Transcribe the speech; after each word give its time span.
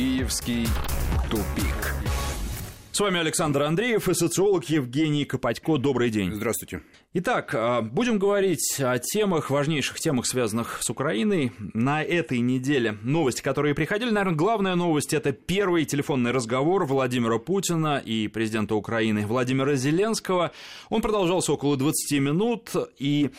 Киевский 0.00 0.66
тупик. 1.30 1.94
С 2.90 3.00
вами 3.00 3.20
Александр 3.20 3.64
Андреев 3.64 4.08
и 4.08 4.14
социолог 4.14 4.64
Евгений 4.70 5.26
Копатько. 5.26 5.76
Добрый 5.76 6.08
день. 6.08 6.32
Здравствуйте. 6.32 6.80
Итак, 7.12 7.56
а, 7.56 7.82
будем 7.82 8.20
говорить 8.20 8.78
о 8.78 8.96
темах, 9.00 9.50
важнейших 9.50 9.98
темах, 9.98 10.26
связанных 10.26 10.78
с 10.80 10.90
Украиной. 10.90 11.50
На 11.58 12.04
этой 12.04 12.38
неделе 12.38 12.98
новости, 13.02 13.42
которые 13.42 13.74
приходили, 13.74 14.10
наверное, 14.10 14.36
главная 14.36 14.76
новость– 14.76 15.12
это 15.14 15.32
первый 15.32 15.86
телефонный 15.86 16.30
разговор 16.30 16.84
Владимира 16.84 17.40
Путина 17.40 17.98
и 17.98 18.28
президента 18.28 18.76
Украины 18.76 19.26
Владимира 19.26 19.74
Зеленского. 19.74 20.52
Он 20.88 21.02
продолжался 21.02 21.52
около 21.52 21.76
20 21.76 22.20
минут, 22.20 22.70
и 23.00 23.30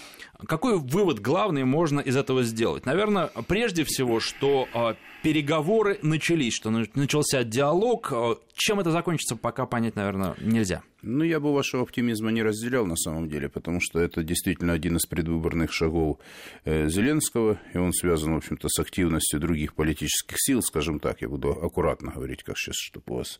какой 0.46 0.78
вывод 0.78 1.20
главный 1.20 1.64
можно 1.64 2.02
из 2.02 2.18
этого 2.18 2.44
сделать? 2.44 2.86
Наверное, 2.86 3.28
прежде 3.48 3.86
всего, 3.86 4.20
что 4.20 4.68
а, 4.74 4.98
переговоры 5.24 5.98
начались, 6.02 6.56
что 6.56 6.72
начался 6.72 7.46
диалог. 7.46 8.10
А, 8.12 8.36
чем 8.54 8.82
это 8.82 8.92
закончится, 8.92 9.38
пока 9.38 9.66
понять, 9.66 9.96
наверное, 9.96 10.36
нельзя. 10.42 10.84
Ну, 11.04 11.24
я 11.24 11.40
бы 11.40 11.52
вашего 11.52 11.82
оптимизма 11.82 12.30
не 12.30 12.44
разделял 12.44 12.86
на 12.86 12.96
самом 12.96 13.28
деле, 13.28 13.50
потому 13.50 13.80
что 13.82 14.00
это 14.00 14.22
действительно 14.22 14.74
один 14.74 14.98
из 14.98 15.08
предвыборных 15.08 15.74
шагов 15.74 16.20
э, 16.64 16.90
Зеленского, 16.90 17.60
и 17.74 17.78
он 17.78 17.92
связан, 17.92 18.34
в 18.34 18.38
общем-то, 18.38 18.68
с 18.70 18.80
активностью 18.80 19.40
других 19.40 19.74
политических 19.74 20.36
сил, 20.38 20.62
скажем 20.62 21.00
так, 21.00 21.22
я 21.22 21.28
буду 21.30 21.50
аккуратно 21.50 22.12
говорить, 22.12 22.44
как 22.44 22.56
сейчас, 22.56 22.76
чтобы 22.76 23.04
у 23.08 23.16
вас 23.16 23.40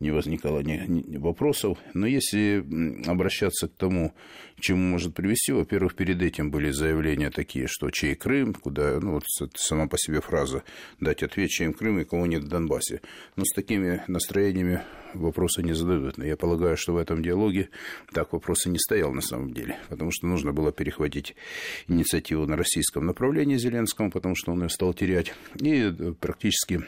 не 0.00 0.10
возникало 0.10 0.60
ни, 0.60 0.78
ни 0.86 1.18
вопросов. 1.18 1.76
Но 1.92 2.06
если 2.06 2.64
обращаться 3.06 3.68
к 3.68 3.74
тому, 3.74 4.14
чему 4.58 4.80
может 4.80 5.14
привести, 5.14 5.52
во-первых, 5.52 5.96
перед 5.96 6.22
этим 6.22 6.50
были 6.50 6.70
заявления 6.70 7.30
такие, 7.30 7.66
что 7.68 7.90
чей 7.90 8.14
Крым, 8.14 8.54
куда, 8.54 8.98
ну, 9.00 9.12
вот 9.12 9.24
сама 9.54 9.86
по 9.86 9.98
себе 9.98 10.22
фраза 10.22 10.62
дать 10.98 11.22
ответ, 11.22 11.50
чей 11.50 11.70
Крым 11.74 12.00
и 12.00 12.04
кого 12.04 12.26
нет 12.26 12.44
в 12.44 12.48
Донбассе. 12.48 13.02
Но 13.36 13.44
с 13.44 13.52
такими 13.54 14.02
настроениями 14.08 14.80
вопросы 15.14 15.62
не 15.62 15.74
задают. 15.74 16.18
Но 16.18 16.24
я 16.24 16.36
полагаю, 16.36 16.76
что 16.76 16.85
в 16.92 16.96
этом 16.96 17.22
диалоге 17.22 17.70
так 18.12 18.32
вопросы 18.32 18.68
не 18.68 18.78
стоял 18.78 19.12
на 19.12 19.20
самом 19.20 19.52
деле, 19.52 19.78
потому 19.88 20.10
что 20.12 20.26
нужно 20.26 20.52
было 20.52 20.72
перехватить 20.72 21.34
инициативу 21.88 22.46
на 22.46 22.56
российском 22.56 23.06
направлении 23.06 23.56
Зеленскому, 23.56 24.10
потому 24.10 24.34
что 24.34 24.52
он 24.52 24.62
ее 24.62 24.68
стал 24.68 24.94
терять. 24.94 25.34
И 25.60 25.92
практически 26.20 26.84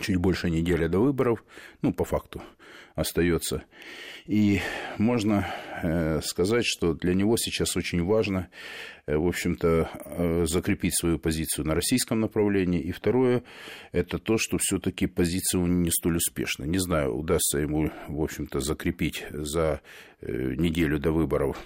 чуть 0.00 0.16
больше 0.16 0.50
недели 0.50 0.86
до 0.86 0.98
выборов, 0.98 1.44
ну, 1.82 1.92
по 1.92 2.04
факту, 2.04 2.42
остается. 2.94 3.64
И 4.26 4.60
можно 4.98 5.46
э, 5.46 5.63
сказать, 6.22 6.64
что 6.64 6.94
для 6.94 7.14
него 7.14 7.36
сейчас 7.36 7.76
очень 7.76 8.04
важно, 8.04 8.48
э, 9.06 9.16
в 9.16 9.26
общем-то, 9.26 9.90
э, 10.04 10.46
закрепить 10.46 10.98
свою 10.98 11.18
позицию 11.18 11.66
на 11.66 11.74
российском 11.74 12.20
направлении. 12.20 12.80
И 12.80 12.92
второе, 12.92 13.42
это 13.92 14.18
то, 14.18 14.38
что 14.38 14.58
все-таки 14.60 15.06
позиция 15.06 15.60
у 15.60 15.66
него 15.66 15.80
не 15.80 15.90
столь 15.90 16.16
успешна. 16.16 16.64
Не 16.64 16.78
знаю, 16.78 17.16
удастся 17.16 17.58
ему, 17.58 17.90
в 18.08 18.22
общем-то, 18.22 18.60
закрепить 18.60 19.24
за 19.30 19.80
неделю 20.22 20.98
до 20.98 21.12
выборов 21.12 21.58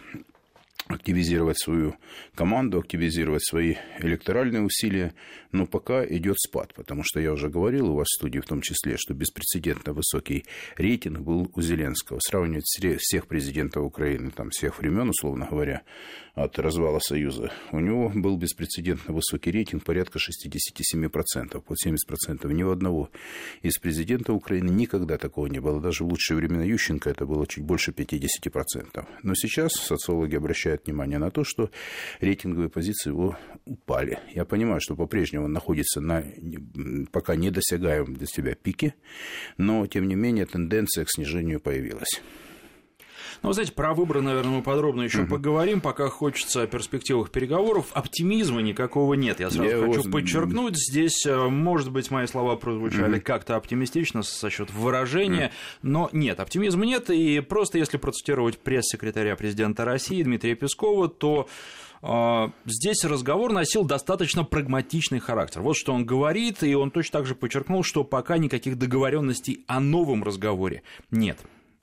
активизировать 0.89 1.59
свою 1.59 1.97
команду, 2.35 2.79
активизировать 2.79 3.45
свои 3.45 3.77
электоральные 4.01 4.63
усилия, 4.63 5.15
но 5.53 5.67
пока 5.67 6.05
идет 6.05 6.39
спад, 6.39 6.75
потому 6.75 7.03
что 7.05 7.21
я 7.21 7.33
уже 7.33 7.49
говорил 7.49 7.91
у 7.91 7.95
вас 7.97 8.09
в 8.09 8.19
студии 8.19 8.39
в 8.41 8.47
том 8.47 8.61
числе, 8.61 8.97
что 8.99 9.15
беспрецедентно 9.15 9.93
высокий 9.93 10.45
рейтинг 10.77 11.21
был 11.21 11.51
у 11.55 11.61
Зеленского. 11.61 12.19
Сравнивать 12.21 12.65
всех 12.67 13.27
президентов 13.27 13.85
Украины, 13.85 14.31
там, 14.31 14.51
всех 14.51 14.79
времен, 14.79 15.11
условно 15.11 15.47
говоря, 15.51 15.83
от 16.35 16.59
развала 16.59 17.01
Союза, 17.01 17.53
у 17.73 17.81
него 17.81 18.11
был 18.15 18.37
беспрецедентно 18.37 19.13
высокий 19.13 19.51
рейтинг, 19.51 19.85
порядка 19.85 20.19
67%, 20.19 21.61
под 21.61 21.77
70%. 21.85 22.53
Ни 22.53 22.63
у 22.63 22.71
одного 22.71 23.11
из 23.63 23.79
президентов 23.79 24.37
Украины 24.37 24.71
никогда 24.71 25.19
такого 25.19 25.47
не 25.47 25.61
было. 25.61 25.81
Даже 25.81 26.05
в 26.05 26.09
лучшие 26.09 26.37
времена 26.37 26.65
Ющенко 26.65 27.11
это 27.11 27.27
было 27.27 27.47
чуть 27.47 27.65
больше 27.65 27.91
50%. 27.91 29.07
Но 29.23 29.35
сейчас 29.35 29.73
социологи 29.73 30.37
обращают 30.37 30.78
обращает 30.79 30.87
внимание 30.87 31.19
на 31.19 31.31
то, 31.31 31.45
что 31.45 31.71
рейтинговые 32.21 32.69
позиции 32.69 33.11
его 33.11 33.37
упали. 33.67 34.19
Я 34.35 34.45
понимаю, 34.45 34.81
что 34.81 34.97
по-прежнему 34.97 35.47
он 35.47 35.53
находится 35.53 36.01
на 36.01 36.25
пока 37.13 37.37
недосягаемом 37.37 38.15
для 38.15 38.27
себя 38.27 38.55
пике, 38.55 38.95
но, 39.59 39.87
тем 39.87 40.09
не 40.09 40.15
менее, 40.15 40.47
тенденция 40.47 41.05
к 41.05 41.11
снижению 41.11 41.61
появилась. 41.61 42.23
Ну, 43.43 43.53
знаете, 43.53 43.73
про 43.73 43.95
выборы, 43.95 44.21
наверное, 44.21 44.57
мы 44.57 44.63
подробно 44.63 45.03
еще 45.03 45.23
угу. 45.23 45.37
поговорим, 45.37 45.81
пока 45.81 46.09
хочется 46.09 46.63
о 46.63 46.67
перспективах 46.67 47.31
переговоров. 47.31 47.87
Оптимизма 47.93 48.61
никакого 48.61 49.15
нет. 49.15 49.41
Я 49.41 49.51
сразу 49.51 49.69
Я 49.69 49.79
хочу 49.79 50.01
его... 50.01 50.11
подчеркнуть. 50.11 50.77
Здесь, 50.77 51.25
э, 51.27 51.49
может 51.49 51.91
быть, 51.91 52.11
мои 52.11 52.27
слова 52.27 52.57
прозвучали 52.57 53.17
угу. 53.17 53.25
как-то 53.25 53.57
оптимистично 53.57 54.23
со 54.23 54.51
счет 54.51 54.73
выражения, 54.73 55.47
угу. 55.83 55.91
но 55.91 56.11
нет, 56.13 56.41
оптимизма 56.41 56.85
нет. 56.85 57.11
И 57.11 57.41
просто 57.41 57.79
если 57.79 57.97
процитировать 57.97 58.59
пресс-секретаря 58.59 59.37
президента 59.37 59.85
России 59.85 60.23
Дмитрия 60.23 60.55
Пескова, 60.55 61.09
то 61.09 61.49
э, 62.03 62.49
Здесь 62.65 63.05
разговор 63.05 63.53
носил 63.53 63.85
достаточно 63.85 64.45
прагматичный 64.45 65.21
характер. 65.21 65.63
Вот 65.63 65.77
что 65.77 65.93
он 65.93 66.05
говорит, 66.05 66.63
и 66.63 66.75
он 66.75 66.91
точно 66.91 67.21
так 67.21 67.27
же 67.27 67.35
подчеркнул, 67.35 67.83
что 67.83 68.05
пока 68.05 68.39
никаких 68.39 68.79
договоренностей 68.79 69.65
о 69.67 69.81
новом 69.81 70.25
разговоре 70.25 70.83
нет. 71.11 71.39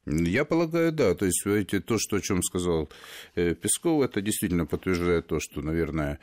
Я 0.08 0.46
полагаю, 0.46 0.92
да. 0.92 1.16
То 1.16 1.26
есть, 1.26 1.46
эти, 1.48 1.80
то, 1.80 1.98
что, 1.98 2.18
о 2.18 2.22
чем 2.22 2.44
сказал 2.44 2.90
э, 3.34 3.56
Песков, 3.56 4.04
это 4.04 4.22
действительно 4.22 4.68
подтверждает 4.68 5.28
то, 5.28 5.40
что, 5.40 5.62
наверное, 5.62 6.20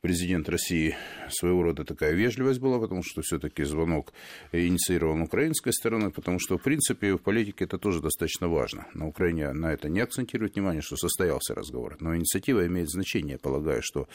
президент 0.00 0.48
России 0.48 0.96
своего 1.28 1.62
рода 1.62 1.84
такая 1.84 2.14
вежливость 2.14 2.60
была, 2.60 2.78
потому 2.78 3.02
что 3.02 3.20
все-таки 3.20 3.64
звонок 3.64 4.14
инициирован 4.52 5.20
украинской 5.20 5.72
стороны, 5.72 6.10
потому 6.10 6.38
что, 6.38 6.56
в 6.56 6.62
принципе, 6.62 7.14
в 7.14 7.18
политике 7.18 7.64
это 7.64 7.76
тоже 7.76 8.00
достаточно 8.00 8.48
важно. 8.48 8.86
На 8.94 9.06
Украине 9.06 9.52
на 9.52 9.70
это 9.72 9.90
не 9.90 10.00
акцентирует 10.00 10.54
внимание, 10.54 10.80
что 10.80 10.96
состоялся 10.96 11.54
разговор. 11.54 11.98
Но 12.00 12.16
инициатива 12.16 12.66
имеет 12.66 12.88
значение, 12.88 13.36
полагаю, 13.36 13.82
что 13.82 14.08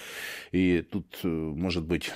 и 0.51 0.81
тут, 0.81 1.19
э, 1.23 1.27
может 1.27 1.83
быть, 1.83 2.11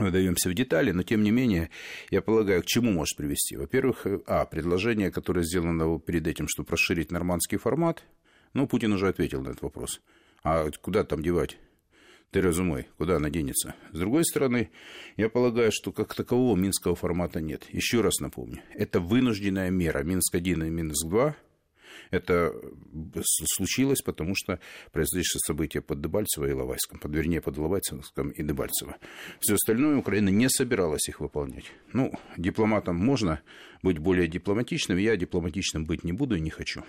мы 0.00 0.10
даемся 0.10 0.48
в 0.48 0.54
детали, 0.54 0.92
но 0.92 1.02
тем 1.02 1.22
не 1.22 1.30
менее, 1.30 1.70
я 2.10 2.22
полагаю, 2.22 2.62
к 2.62 2.66
чему 2.66 2.92
может 2.92 3.16
привести. 3.16 3.56
Во-первых, 3.56 4.06
а, 4.26 4.44
предложение, 4.46 5.10
которое 5.10 5.42
сделано 5.42 5.98
перед 5.98 6.26
этим, 6.26 6.48
чтобы 6.48 6.70
расширить 6.70 7.10
нормандский 7.10 7.58
формат, 7.58 8.04
ну, 8.52 8.66
Путин 8.66 8.92
уже 8.92 9.08
ответил 9.08 9.42
на 9.42 9.50
этот 9.50 9.62
вопрос. 9.62 10.00
А 10.42 10.70
куда 10.80 11.04
там 11.04 11.22
девать? 11.22 11.58
Терезу 12.32 12.64
мой, 12.64 12.88
куда 12.98 13.16
она 13.16 13.30
денется? 13.30 13.74
С 13.92 13.98
другой 13.98 14.24
стороны, 14.24 14.70
я 15.16 15.28
полагаю, 15.28 15.70
что 15.72 15.92
как 15.92 16.14
такового 16.14 16.56
минского 16.56 16.96
формата 16.96 17.40
нет. 17.40 17.66
Еще 17.70 18.00
раз 18.00 18.20
напомню, 18.20 18.62
это 18.74 19.00
вынужденная 19.00 19.70
мера. 19.70 20.02
Минск-1 20.02 20.66
и 20.66 20.70
Минск-2 20.70 21.34
это 22.10 22.52
случилось, 23.22 24.02
потому 24.02 24.34
что 24.34 24.60
произошли 24.92 25.22
события 25.24 25.80
под 25.80 26.00
Дебальцево 26.00 26.46
и 26.46 26.52
Ловайском, 26.52 26.98
под, 26.98 27.12
вернее, 27.14 27.40
под 27.40 27.58
Ловайском 27.58 28.30
и 28.30 28.42
Дебальцево. 28.42 28.96
Все 29.40 29.54
остальное 29.54 29.96
Украина 29.96 30.28
не 30.28 30.48
собиралась 30.48 31.08
их 31.08 31.20
выполнять. 31.20 31.72
Ну, 31.92 32.12
дипломатам 32.36 32.96
можно 32.96 33.40
быть 33.82 33.98
более 33.98 34.28
дипломатичным, 34.28 34.98
я 34.98 35.16
дипломатичным 35.16 35.84
быть 35.84 36.04
не 36.04 36.12
буду 36.12 36.36
и 36.36 36.40
не 36.40 36.50
хочу. 36.50 36.84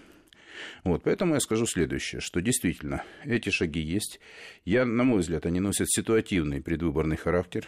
Вот, 0.84 1.04
поэтому 1.04 1.36
я 1.36 1.40
скажу 1.40 1.66
следующее, 1.66 2.22
что 2.22 2.42
действительно 2.42 3.04
эти 3.24 3.50
шаги 3.50 3.80
есть. 3.80 4.20
Я, 4.66 4.86
на 4.86 5.04
мой 5.04 5.20
взгляд, 5.20 5.46
они 5.46 5.60
носят 5.60 5.90
ситуативный 5.90 6.62
предвыборный 6.62 7.18
характер. 7.18 7.68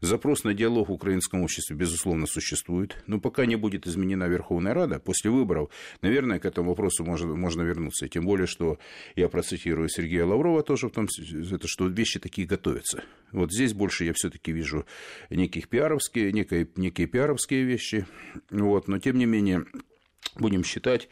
Запрос 0.00 0.44
на 0.44 0.54
диалог 0.54 0.88
в 0.88 0.92
украинском 0.92 1.42
обществе, 1.42 1.74
безусловно, 1.74 2.26
существует. 2.26 3.02
Но 3.06 3.18
пока 3.20 3.46
не 3.46 3.56
будет 3.56 3.86
изменена 3.86 4.28
Верховная 4.28 4.72
Рада, 4.72 5.00
после 5.00 5.30
выборов, 5.30 5.70
наверное, 6.02 6.38
к 6.38 6.44
этому 6.44 6.70
вопросу 6.70 7.04
можно, 7.04 7.34
можно 7.34 7.62
вернуться. 7.62 8.08
Тем 8.08 8.24
более, 8.24 8.46
что 8.46 8.78
я 9.16 9.28
процитирую 9.28 9.88
Сергея 9.88 10.24
Лаврова 10.24 10.62
тоже 10.62 10.88
в 10.88 10.92
том, 10.92 11.08
это, 11.52 11.66
что 11.66 11.88
вещи 11.88 12.20
такие 12.20 12.46
готовятся. 12.46 13.02
Вот 13.32 13.52
здесь 13.52 13.74
больше 13.74 14.04
я 14.04 14.12
все-таки 14.14 14.52
вижу 14.52 14.86
неких 15.30 15.68
пиаровские, 15.68 16.32
некие, 16.32 16.68
некие 16.76 17.08
пиаровские 17.08 17.64
вещи. 17.64 18.06
Вот, 18.50 18.86
но 18.86 18.98
тем 19.00 19.18
не 19.18 19.26
менее, 19.26 19.64
будем 20.36 20.62
считать, 20.62 21.08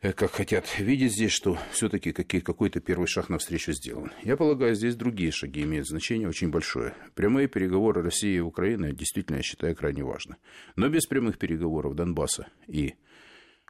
как 0.00 0.30
хотят 0.32 0.78
видеть 0.78 1.12
здесь, 1.12 1.32
что 1.32 1.58
все-таки 1.72 2.12
какой-то 2.12 2.80
первый 2.80 3.06
шаг 3.06 3.28
навстречу 3.28 3.72
сделан. 3.72 4.12
Я 4.22 4.36
полагаю, 4.38 4.74
здесь 4.74 4.96
другие 4.96 5.30
шаги 5.30 5.62
имеют 5.62 5.88
значение 5.88 6.26
очень 6.26 6.50
большое. 6.50 6.94
Прямые 7.14 7.48
переговоры 7.48 8.02
России 8.02 8.36
и 8.36 8.40
Украины 8.40 8.92
действительно, 8.92 9.36
я 9.36 9.42
считаю, 9.42 9.76
крайне 9.76 10.02
важно. 10.02 10.38
Но 10.74 10.88
без 10.88 11.06
прямых 11.06 11.38
переговоров 11.38 11.94
Донбасса 11.94 12.48
и 12.66 12.94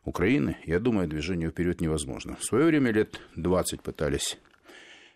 Украины, 0.04 0.56
я 0.64 0.78
думаю, 0.78 1.08
движение 1.08 1.50
вперед 1.50 1.80
невозможно. 1.80 2.36
В 2.36 2.44
свое 2.44 2.66
время 2.66 2.92
лет 2.92 3.20
20 3.34 3.82
пытались 3.82 4.38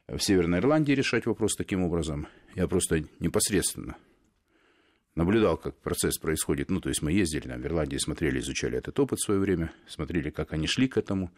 в 0.08 0.18
Северной 0.18 0.58
Ирландии 0.58 0.92
решать 0.92 1.26
вопрос 1.26 1.54
таким 1.54 1.82
образом. 1.82 2.26
Я 2.56 2.66
просто 2.66 3.04
непосредственно 3.20 3.96
наблюдал, 5.14 5.56
как 5.56 5.76
процесс 5.76 6.18
происходит. 6.18 6.70
Ну, 6.70 6.80
то 6.80 6.88
есть 6.88 7.02
мы 7.02 7.12
ездили 7.12 7.48
на 7.48 7.54
Ирландии, 7.54 7.96
смотрели, 7.96 8.40
изучали 8.40 8.78
этот 8.78 8.98
опыт 8.98 9.18
в 9.18 9.24
свое 9.24 9.40
время, 9.40 9.72
смотрели, 9.86 10.30
как 10.30 10.52
они 10.52 10.66
шли 10.66 10.88
к 10.88 10.96
этому, 10.96 11.30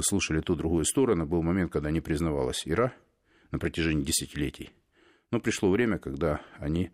слушали 0.00 0.40
ту 0.40 0.54
другую 0.54 0.84
сторону. 0.84 1.26
Был 1.26 1.42
момент, 1.42 1.72
когда 1.72 1.90
не 1.90 2.00
признавалась 2.00 2.62
Ира 2.66 2.92
на 3.50 3.58
протяжении 3.58 4.04
десятилетий. 4.04 4.70
Но 5.30 5.40
пришло 5.40 5.70
время, 5.70 5.98
когда 5.98 6.42
они 6.58 6.90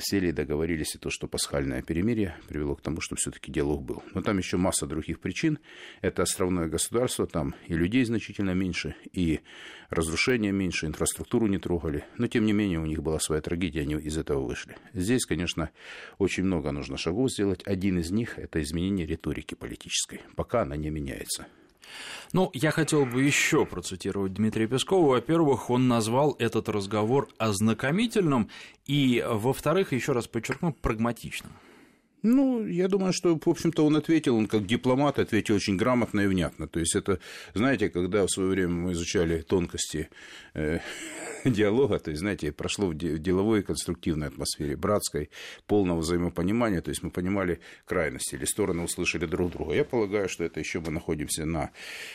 сели 0.00 0.28
и 0.28 0.32
договорились, 0.32 0.94
и 0.94 0.98
то, 0.98 1.10
что 1.10 1.26
пасхальное 1.26 1.82
перемирие 1.82 2.36
привело 2.48 2.74
к 2.74 2.82
тому, 2.82 3.00
что 3.00 3.16
все-таки 3.16 3.50
диалог 3.50 3.82
был. 3.82 4.02
Но 4.14 4.22
там 4.22 4.38
еще 4.38 4.56
масса 4.56 4.86
других 4.86 5.20
причин. 5.20 5.58
Это 6.02 6.22
островное 6.22 6.68
государство, 6.68 7.26
там 7.26 7.54
и 7.66 7.74
людей 7.74 8.04
значительно 8.04 8.54
меньше, 8.54 8.94
и 9.12 9.40
разрушения 9.88 10.52
меньше, 10.52 10.86
инфраструктуру 10.86 11.46
не 11.46 11.58
трогали. 11.58 12.04
Но, 12.18 12.26
тем 12.26 12.44
не 12.44 12.52
менее, 12.52 12.80
у 12.80 12.86
них 12.86 13.02
была 13.02 13.18
своя 13.20 13.40
трагедия, 13.40 13.80
они 13.80 13.94
из 13.94 14.18
этого 14.18 14.44
вышли. 14.44 14.76
Здесь, 14.92 15.24
конечно, 15.24 15.70
очень 16.18 16.44
много 16.44 16.72
нужно 16.72 16.96
шагов 16.96 17.30
сделать. 17.30 17.62
Один 17.66 17.98
из 17.98 18.10
них– 18.10 18.34
это 18.38 18.62
изменение 18.62 19.06
риторики 19.06 19.54
политической, 19.54 20.20
пока 20.36 20.62
она 20.62 20.76
не 20.76 20.90
меняется. 20.90 21.46
Ну, 22.32 22.50
я 22.52 22.70
хотел 22.70 23.06
бы 23.06 23.22
еще 23.22 23.66
процитировать 23.66 24.34
Дмитрия 24.34 24.66
Пескова. 24.66 25.10
Во-первых, 25.10 25.70
он 25.70 25.88
назвал 25.88 26.36
этот 26.38 26.68
разговор 26.68 27.28
ознакомительным, 27.38 28.50
и, 28.86 29.24
во-вторых, 29.26 29.92
еще 29.92 30.12
раз 30.12 30.26
подчеркну, 30.26 30.72
прагматичным. 30.72 31.52
Ну, 32.22 32.66
я 32.66 32.88
думаю, 32.88 33.12
что, 33.12 33.38
в 33.38 33.48
общем-то, 33.48 33.86
он 33.86 33.96
ответил, 33.96 34.36
он 34.36 34.46
как 34.46 34.66
дипломат 34.66 35.18
ответил 35.18 35.54
очень 35.54 35.76
грамотно 35.76 36.20
и 36.20 36.26
внятно. 36.26 36.68
То 36.68 36.78
есть 36.78 36.94
это, 36.94 37.18
знаете, 37.54 37.88
когда 37.88 38.26
в 38.26 38.30
свое 38.30 38.50
время 38.50 38.74
мы 38.74 38.92
изучали 38.92 39.40
тонкости 39.40 40.10
э, 40.54 40.80
диалога, 41.44 41.98
то 41.98 42.10
есть, 42.10 42.20
знаете, 42.20 42.52
прошло 42.52 42.88
в 42.88 42.94
деловой 42.94 43.62
конструктивной 43.62 44.28
атмосфере, 44.28 44.76
братской, 44.76 45.30
полного 45.66 46.00
взаимопонимания, 46.00 46.82
то 46.82 46.90
есть 46.90 47.02
мы 47.02 47.10
понимали 47.10 47.60
крайности 47.86 48.34
или 48.34 48.44
стороны 48.44 48.82
услышали 48.82 49.24
друг 49.24 49.52
друга. 49.52 49.74
Я 49.74 49.84
полагаю, 49.84 50.28
что 50.28 50.44
это 50.44 50.60
еще 50.60 50.80
мы 50.80 50.90
находимся 50.90 51.46
на 51.46 51.70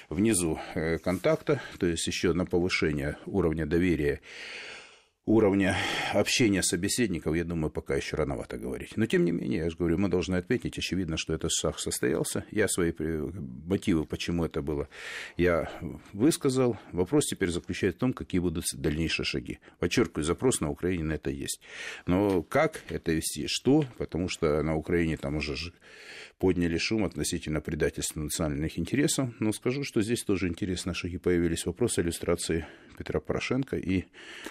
внизу 0.10 0.60
э, 0.75 1.00
контакта, 1.00 1.62
то 1.80 1.88
есть 1.88 2.06
еще 2.06 2.34
на 2.34 2.46
повышение 2.46 3.18
уровня 3.25 3.66
доверия 3.66 4.22
уровня 5.25 5.75
общения 6.13 6.62
собеседников, 6.62 7.36
я 7.36 7.44
думаю, 7.44 7.72
пока 7.72 7.95
еще 7.95 8.16
рановато 8.16 8.57
говорить. 8.57 8.95
Но, 8.95 9.06
тем 9.07 9.25
не 9.25 9.31
менее, 9.31 9.60
я 9.60 9.69
же 9.69 9.75
говорю, 9.75 9.98
мы 9.98 10.07
должны 10.07 10.36
отметить, 10.36 10.77
очевидно, 10.77 11.18
что 11.18 11.33
этот 11.33 11.51
шаг 11.51 11.80
состоялся. 11.80 12.45
Я 12.51 12.68
свои 12.68 12.94
мотивы, 13.66 14.06
почему 14.06 14.45
это 14.45 14.62
было, 14.62 14.88
я 15.38 15.72
высказал. 16.13 16.77
Вопрос 16.92 17.25
теперь 17.25 17.50
заключается 17.50 17.98
в 17.98 18.01
том, 18.01 18.13
какие 18.13 18.39
будут 18.39 18.66
дальнейшие 18.74 19.25
шаги. 19.25 19.60
Подчеркиваю, 19.80 20.24
запрос 20.24 20.62
на 20.62 20.69
Украине 20.69 21.06
на 21.06 21.13
это 21.13 21.31
есть. 21.31 21.60
Но 22.06 22.44
как 22.44 22.83
это 22.89 23.12
вести, 23.12 23.48
что, 23.48 23.86
потому 23.98 24.30
что 24.30 24.62
на 24.62 24.75
Украине 24.75 25.18
там 25.18 25.38
уже 25.38 25.56
подняли 26.38 26.77
шум 26.77 27.06
относительно 27.06 27.62
предательства 27.62 28.19
национальных 28.19 28.77
интересов. 28.77 29.30
Но 29.39 29.51
скажу, 29.54 29.83
что 29.83 30.01
здесь 30.01 30.24
тоже 30.24 30.48
интересные 30.48 30.94
шаги 30.94 31.18
появились. 31.18 31.66
Вопрос 31.66 31.98
иллюстрации 31.98 32.68
Петра 32.97 33.19
Порошенко 33.19 33.77
и 33.77 34.06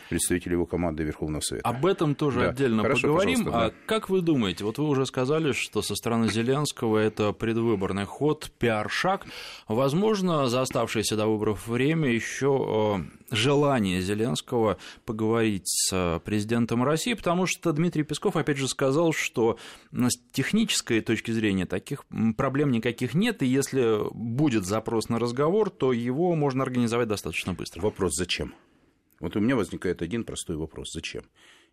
представителей 0.09 0.53
его 0.53 0.67
команды 0.67 1.05
Верховного 1.05 1.41
Совета. 1.41 1.69
Об 1.69 1.87
этом 1.87 2.15
тоже 2.15 2.41
да. 2.41 2.51
отдельно 2.51 2.83
Хорошо, 2.83 3.09
поговорим. 3.09 3.45
Да. 3.45 3.67
А 3.67 3.73
как 3.87 4.09
вы 4.09 4.21
думаете, 4.21 4.65
вот 4.65 4.79
вы 4.79 4.89
уже 4.89 5.07
сказали, 5.07 5.53
что 5.53 5.83
со 5.83 5.95
стороны 5.95 6.29
Зеленского 6.29 6.99
это 6.99 7.33
предвыборный 7.33 8.05
ход, 8.05 8.51
пиар-шаг. 8.59 9.27
Возможно, 9.69 10.47
за 10.49 10.63
оставшееся 10.63 11.17
до 11.17 11.27
выборов 11.27 11.67
время 11.67 12.11
еще 12.11 13.07
э, 13.31 13.35
желание 13.35 14.01
Зеленского 14.01 14.79
поговорить 15.05 15.67
с 15.67 16.21
президентом 16.25 16.85
России, 16.85 17.15
потому 17.15 17.47
что 17.47 17.73
Дмитрий 17.73 18.03
Песков, 18.03 18.37
опять 18.37 18.59
же, 18.59 18.69
сказал, 18.69 19.13
что 19.13 19.59
с 19.93 20.17
технической 20.33 21.01
точки 21.01 21.31
зрения 21.31 21.67
таких 21.67 22.05
проблем 22.37 22.71
никаких 22.71 23.15
нет, 23.15 23.43
и 23.43 23.47
если 23.47 23.99
будет 24.13 24.65
запрос 24.65 25.09
на 25.09 25.19
разговор, 25.19 25.71
то 25.71 25.93
его 25.93 26.35
можно 26.35 26.63
организовать 26.63 27.09
достаточно 27.09 27.55
быстро. 27.55 27.81
Вопрос 27.83 28.15
зачем? 28.15 28.34
Вот 29.21 29.37
у 29.37 29.41
меня 29.41 29.57
возникает 29.57 30.03
один 30.03 30.25
простой 30.25 30.57
вопрос. 30.57 30.93
Зачем? 30.93 31.23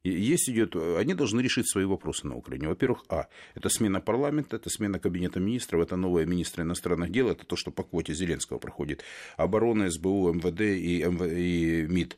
Есть 0.04 0.50
идет, 0.50 0.76
они 0.76 1.14
должны 1.14 1.42
решить 1.42 1.70
свои 1.70 1.86
вопросы 1.86 2.26
на 2.26 2.36
Украине. 2.36 2.68
Во-первых, 2.68 3.04
а, 3.08 3.28
это 3.54 3.70
смена 3.70 4.02
парламента, 4.02 4.56
это 4.56 4.68
смена 4.72 4.98
кабинета 4.98 5.40
министров, 5.40 5.82
это 5.82 5.96
новые 5.96 6.26
министры 6.26 6.64
иностранных 6.64 7.12
дел, 7.12 7.30
это 7.30 7.46
то, 7.46 7.56
что 7.56 7.70
по 7.70 7.84
квоте 7.84 8.16
Зеленского 8.16 8.58
проходит. 8.58 9.04
Оборона, 9.38 9.92
СБУ, 9.92 10.34
МВД 10.34 10.62
и, 10.62 11.04
МВ... 11.04 11.22
и 11.32 11.86
МИД. 11.88 12.18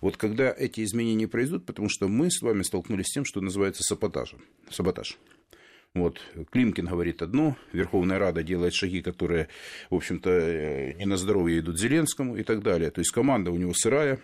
Вот 0.00 0.16
когда 0.16 0.50
эти 0.50 0.82
изменения 0.82 1.28
произойдут, 1.28 1.66
потому 1.66 1.88
что 1.88 2.08
мы 2.08 2.32
с 2.32 2.42
вами 2.42 2.62
столкнулись 2.62 3.06
с 3.06 3.12
тем, 3.12 3.24
что 3.24 3.40
называется 3.40 3.84
саботажем. 3.84 4.40
Саботаж. 4.68 5.16
Вот, 5.94 6.20
Климкин 6.52 6.86
говорит 6.86 7.20
одно, 7.20 7.56
Верховная 7.72 8.20
Рада 8.20 8.44
делает 8.44 8.74
шаги, 8.74 9.02
которые, 9.02 9.48
в 9.90 9.96
общем-то, 9.96 10.30
э, 10.30 10.92
не 10.92 11.04
на 11.04 11.16
здоровье 11.16 11.58
идут 11.58 11.80
Зеленскому 11.80 12.36
и 12.36 12.44
так 12.44 12.62
далее. 12.62 12.92
То 12.92 13.00
есть 13.00 13.10
команда 13.10 13.50
у 13.50 13.56
него 13.56 13.72
сырая, 13.74 14.20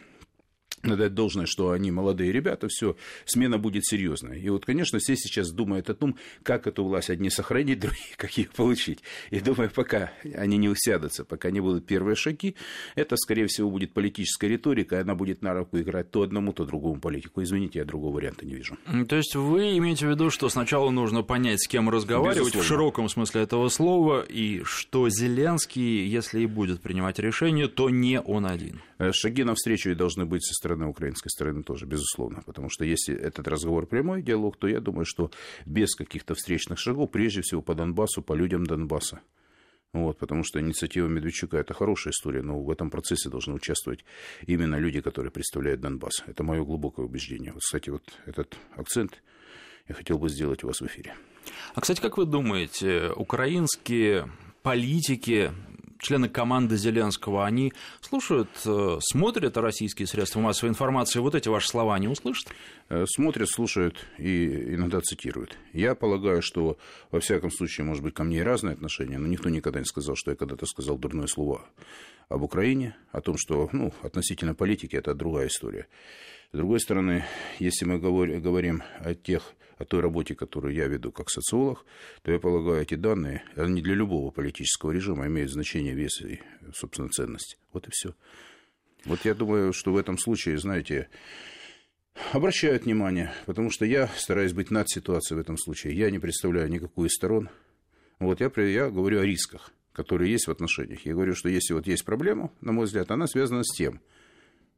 надо 0.82 1.11
должное, 1.11 1.46
что 1.46 1.70
они 1.70 1.90
молодые 1.90 2.32
ребята, 2.32 2.69
все, 2.69 2.96
смена 3.25 3.58
будет 3.58 3.84
серьезная. 3.84 4.37
И 4.37 4.49
вот, 4.49 4.64
конечно, 4.64 4.99
все 4.99 5.17
сейчас 5.17 5.50
думают 5.50 5.90
о 5.90 5.94
том, 5.94 6.17
как 6.43 6.67
эту 6.67 6.84
власть 6.84 7.11
одни 7.11 7.31
сохранить, 7.31 7.81
другие, 7.81 8.14
как 8.17 8.37
ее 8.37 8.49
получить. 8.55 9.00
И 9.31 9.40
думаю, 9.40 9.70
пока 9.70 10.12
они 10.34 10.56
не 10.56 10.69
усядутся, 10.69 11.25
пока 11.25 11.50
не 11.50 11.61
будут 11.61 11.87
первые 11.87 12.17
шаги, 12.17 12.56
это, 12.94 13.17
скорее 13.17 13.46
всего, 13.46 13.70
будет 13.70 13.93
политическая 13.93 14.49
риторика, 14.49 14.96
и 14.96 15.00
она 15.00 15.14
будет 15.14 15.43
на 15.43 15.55
руку 15.55 15.78
играть 15.78 16.11
то 16.11 16.23
одному, 16.23 16.52
то 16.52 16.64
другому 16.64 17.00
политику. 17.00 17.43
Извините, 17.43 17.81
я 17.81 17.84
другого 17.84 18.17
варианта 18.17 18.46
не 18.46 18.55
вижу. 18.55 18.76
То 19.08 19.17
есть 19.17 19.34
вы 19.34 19.76
имеете 19.79 20.06
в 20.06 20.11
виду, 20.11 20.31
что 20.31 20.49
сначала 20.49 20.90
нужно 20.90 21.22
понять, 21.22 21.62
с 21.62 21.69
кем 21.69 21.88
разговаривать 21.88 22.38
Безусловно. 22.38 22.64
в 22.64 22.67
широком 22.67 23.08
смысле 23.08 23.43
этого 23.43 23.69
слова, 23.69 24.22
и 24.22 24.62
что 24.64 25.08
Зеленский, 25.08 26.06
если 26.06 26.40
и 26.40 26.46
будет 26.46 26.81
принимать 26.81 27.19
решение, 27.19 27.69
то 27.69 27.90
не 27.90 28.20
он 28.20 28.46
один. 28.46 28.81
Э, 28.99 29.12
шаги 29.12 29.44
навстречу 29.44 29.90
и 29.90 29.94
должны 29.94 30.25
быть 30.25 30.44
со 30.44 30.55
стороны 30.67 30.87
украинской 30.87 31.29
стороны 31.29 31.63
тоже, 31.63 31.87
безусловно. 31.87 32.43
Потому 32.45 32.69
что 32.69 32.85
если 32.85 33.15
этот 33.15 33.47
разговор 33.47 33.87
прямой 33.87 34.23
диалог, 34.23 34.57
то 34.59 34.67
я 34.67 34.81
думаю, 34.81 35.05
что 35.05 35.31
без 35.65 35.95
каких-то 35.95 36.35
встречных 36.35 36.79
шагов, 36.81 37.11
прежде 37.11 37.43
всего 37.43 37.63
по 37.63 37.75
Донбассу, 37.75 38.21
по 38.21 38.33
людям 38.35 38.67
Донбасса. 38.67 39.21
Вот, 39.93 40.19
потому 40.19 40.43
что 40.43 40.61
инициатива 40.61 41.07
Медведчука– 41.07 41.57
это 41.59 41.73
хорошая 41.73 42.13
история, 42.13 42.43
но 42.43 42.61
в 42.61 42.71
этом 42.71 42.91
процессе 42.91 43.31
должны 43.31 43.55
участвовать 43.55 44.05
именно 44.47 44.77
люди, 44.77 45.01
которые 45.01 45.31
представляют 45.31 45.81
Донбасс. 45.81 46.25
Это 46.27 46.43
мое 46.43 46.65
глубокое 46.65 47.07
убеждение. 47.07 47.53
Вот, 47.53 47.63
кстати, 47.63 47.91
вот 47.91 48.03
этот 48.27 48.57
акцент 48.75 49.23
я 49.89 49.95
хотел 49.95 50.19
бы 50.19 50.29
сделать 50.29 50.65
у 50.65 50.67
вас 50.67 50.81
в 50.81 50.87
эфире. 50.87 51.15
А, 51.75 51.81
кстати, 51.81 52.01
как 52.01 52.19
вы 52.19 52.27
думаете, 52.27 53.13
украинские 53.15 54.29
политики 54.63 55.53
члены 55.98 56.28
команды 56.28 56.76
Зеленского, 56.76 57.46
они 57.46 57.72
слушают, 58.00 58.50
э, 58.64 58.98
смотрят 59.00 59.56
российские 59.56 60.06
средства 60.06 60.40
массовой 60.40 60.70
информации, 60.70 61.20
вот 61.20 61.34
эти 61.34 61.48
ваши 61.48 61.69
слова 61.69 61.94
они 61.94 62.08
услышат? 62.08 62.48
Э, 62.88 63.04
смотрят, 63.06 63.48
слушают 63.48 64.06
и 64.19 64.75
иногда 64.75 65.00
цитируют. 65.00 65.56
Я 65.72 65.94
полагаю, 65.94 66.43
что, 66.43 66.79
во 67.10 67.20
всяком 67.20 67.50
случае, 67.50 67.84
может 67.84 68.03
быть, 68.03 68.15
ко 68.15 68.24
мне 68.24 68.38
и 68.38 68.43
разные 68.43 68.74
отношения, 68.74 69.19
но 69.19 69.26
никто 69.26 69.48
никогда 69.48 69.79
не 69.81 69.86
сказал, 69.86 70.17
что 70.17 70.31
я 70.31 70.36
когда-то 70.36 70.67
сказал 70.67 70.98
дурное 70.98 71.26
слово 71.26 71.65
об 72.29 72.43
Украине, 72.43 72.96
о 73.12 73.20
том, 73.20 73.36
что 73.36 73.69
ну, 73.72 73.93
относительно 74.03 74.55
политики 74.55 74.96
это 74.96 75.15
другая 75.15 75.48
история. 75.48 75.86
С 76.53 76.56
другой 76.56 76.81
стороны, 76.81 77.24
если 77.58 77.84
мы 77.84 77.98
говорим 77.98 78.82
о 79.00 79.15
тех 79.15 79.55
о 79.77 79.85
той 79.85 80.01
работе, 80.01 80.35
которую 80.35 80.75
я 80.75 80.87
веду 80.87 81.13
как 81.13 81.31
социолог, 81.31 81.85
то 82.23 82.33
я 82.33 82.39
полагаю, 82.39 82.83
эти 82.83 82.95
данные, 82.95 83.45
они 83.56 83.83
для 83.83 83.95
любого 83.95 84.31
политического 84.31 84.91
режима 84.91 85.27
имеют 85.27 85.51
значение, 85.51 85.95
вес 85.95 86.21
и, 86.23 86.41
собственно, 86.75 87.09
ценность. 87.09 87.59
Вот 87.73 87.87
и 87.87 87.91
все. 87.93 88.15
Вот 89.05 89.25
я 89.25 89.35
думаю, 89.35 89.73
что 89.73 89.93
в 89.93 89.97
этом 89.97 90.19
случае, 90.19 90.59
знаете, 90.59 91.09
обращают 92.33 92.85
внимание, 92.85 93.33
потому 93.45 93.71
что 93.71 93.85
я 93.85 94.09
стараюсь 94.17 94.53
быть 94.53 94.71
над 94.71 94.89
ситуацией 94.89 95.37
в 95.37 95.41
этом 95.41 95.59
случае. 95.59 95.97
Я 95.97 96.11
не 96.11 96.19
представляю 96.19 96.71
никакую 96.71 97.09
из 97.09 97.15
сторон. 97.15 97.51
Вот 98.19 98.41
я, 98.41 98.51
я 98.63 98.91
говорю 98.91 99.21
о 99.21 99.25
рисках, 99.27 99.71
которые 99.93 100.33
есть 100.33 100.47
в 100.47 100.51
отношениях. 100.51 101.05
Я 101.05 101.13
говорю, 101.13 101.35
что 101.35 101.49
если 101.51 101.75
вот 101.75 101.87
есть 101.87 102.05
проблема, 102.05 102.51
на 102.63 102.73
мой 102.73 102.87
взгляд, 102.87 103.11
она 103.11 103.27
связана 103.27 103.63
с 103.63 103.77
тем, 103.77 104.01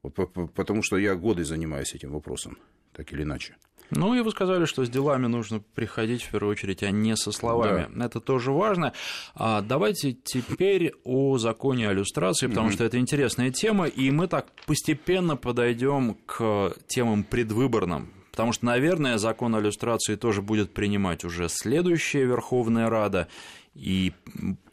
потому 0.01 0.83
что 0.83 0.97
я 0.97 1.15
годы 1.15 1.45
занимаюсь 1.45 1.93
этим 1.93 2.11
вопросом, 2.11 2.57
так 2.91 3.11
или 3.13 3.23
иначе. 3.23 3.55
Ну 3.91 4.13
и 4.15 4.21
вы 4.21 4.31
сказали, 4.31 4.65
что 4.65 4.85
с 4.85 4.89
делами 4.89 5.27
нужно 5.27 5.61
приходить 5.75 6.23
в 6.23 6.31
первую 6.31 6.51
очередь, 6.51 6.83
а 6.83 6.91
не 6.91 7.15
со 7.15 7.31
словами. 7.31 7.87
Да. 7.93 8.05
Это 8.05 8.19
тоже 8.19 8.51
важно. 8.51 8.93
А 9.35 9.61
давайте 9.61 10.13
теперь 10.13 10.93
о 11.03 11.37
законе 11.37 11.89
о 11.89 11.93
иллюстрации, 11.93 12.47
потому 12.47 12.69
mm-hmm. 12.69 12.73
что 12.73 12.83
это 12.83 12.99
интересная 12.99 13.51
тема, 13.51 13.87
и 13.87 14.11
мы 14.11 14.27
так 14.27 14.47
постепенно 14.65 15.35
подойдем 15.35 16.17
к 16.25 16.73
темам 16.87 17.23
предвыборным. 17.23 18.13
Потому 18.31 18.53
что, 18.53 18.65
наверное, 18.65 19.17
закон 19.17 19.55
о 19.55 19.59
иллюстрации 19.59 20.15
тоже 20.15 20.41
будет 20.41 20.73
принимать 20.73 21.25
уже 21.25 21.49
следующая 21.49 22.25
Верховная 22.25 22.89
Рада. 22.89 23.27
И 23.75 24.13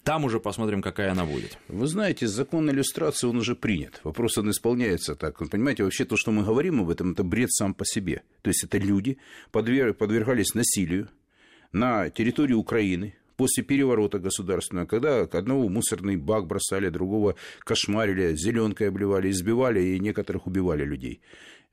там 0.07 0.25
уже 0.25 0.39
посмотрим, 0.39 0.83
какая 0.83 1.11
она 1.11 1.25
будет. 1.25 1.59
Вы 1.67 1.89
знаете, 1.89 2.29
закон 2.29 2.71
иллюстрации, 2.71 3.27
он 3.27 3.39
уже 3.39 3.57
принят. 3.57 4.01
Вопрос, 4.05 4.39
он 4.39 4.49
исполняется 4.51 5.17
так. 5.17 5.37
Понимаете, 5.51 5.83
вообще 5.83 6.05
то, 6.05 6.17
что 6.17 6.31
мы 6.31 6.45
говорим 6.45 6.81
об 6.81 6.91
этом, 6.91 7.11
это 7.11 7.25
бред 7.25 7.51
сам 7.51 7.75
по 7.75 7.85
себе. 7.85 8.23
То 8.43 8.51
есть, 8.51 8.63
это 8.63 8.79
люди 8.79 9.19
подвергались 9.51 10.55
насилию 10.55 11.09
на 11.73 12.09
территории 12.11 12.55
Украины, 12.55 13.17
после 13.37 13.65
переворота 13.65 14.21
государственного, 14.21 14.87
когда 14.87 15.23
одного 15.23 15.69
мусорный 15.69 16.17
бак 16.17 16.47
бросали, 16.47 16.89
другого 16.89 17.35
кошмарили, 17.65 18.37
зеленкой 18.37 18.91
обливали, 18.91 19.29
избивали 19.31 19.81
и 19.81 19.99
некоторых 19.99 20.47
убивали 20.47 20.85
людей. 20.85 21.21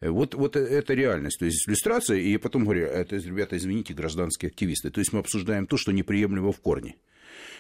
Вот, 0.02 0.34
вот 0.34 0.56
это 0.56 0.94
реальность. 0.96 1.38
То 1.38 1.46
есть 1.46 1.70
иллюстрация, 1.70 2.18
и 2.18 2.36
потом 2.38 2.64
говорю, 2.64 2.88
это, 2.88 3.16
ребята, 3.16 3.58
извините, 3.58 3.94
гражданские 3.94 4.50
активисты. 4.50 4.90
То 4.90 5.00
есть 5.02 5.14
мы 5.14 5.20
обсуждаем 5.20 5.68
то, 5.68 5.78
что 5.78 5.92
неприемлемо 5.92 6.52
в 6.52 6.60
корне. 6.60 6.96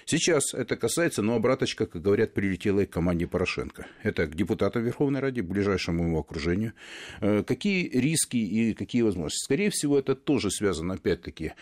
Сейчас 0.05 0.53
это 0.53 0.75
касается, 0.75 1.21
ну, 1.21 1.35
обраточка, 1.35 1.85
как 1.85 2.01
говорят, 2.01 2.33
прилетела 2.33 2.81
и 2.81 2.85
к 2.85 2.91
команде 2.91 3.27
Порошенко. 3.27 3.87
Это 4.01 4.27
к 4.27 4.35
депутатам 4.35 4.83
Верховной 4.83 5.19
Ради, 5.19 5.41
к 5.41 5.45
ближайшему 5.45 6.07
его 6.07 6.19
окружению. 6.19 6.73
Э, 7.21 7.43
какие 7.43 7.87
риски 7.89 8.37
и 8.37 8.73
какие 8.73 9.01
возможности? 9.01 9.45
Скорее 9.45 9.69
всего, 9.69 9.99
это 9.99 10.15
тоже 10.15 10.51
связано, 10.51 10.95
опять-таки, 10.95 11.53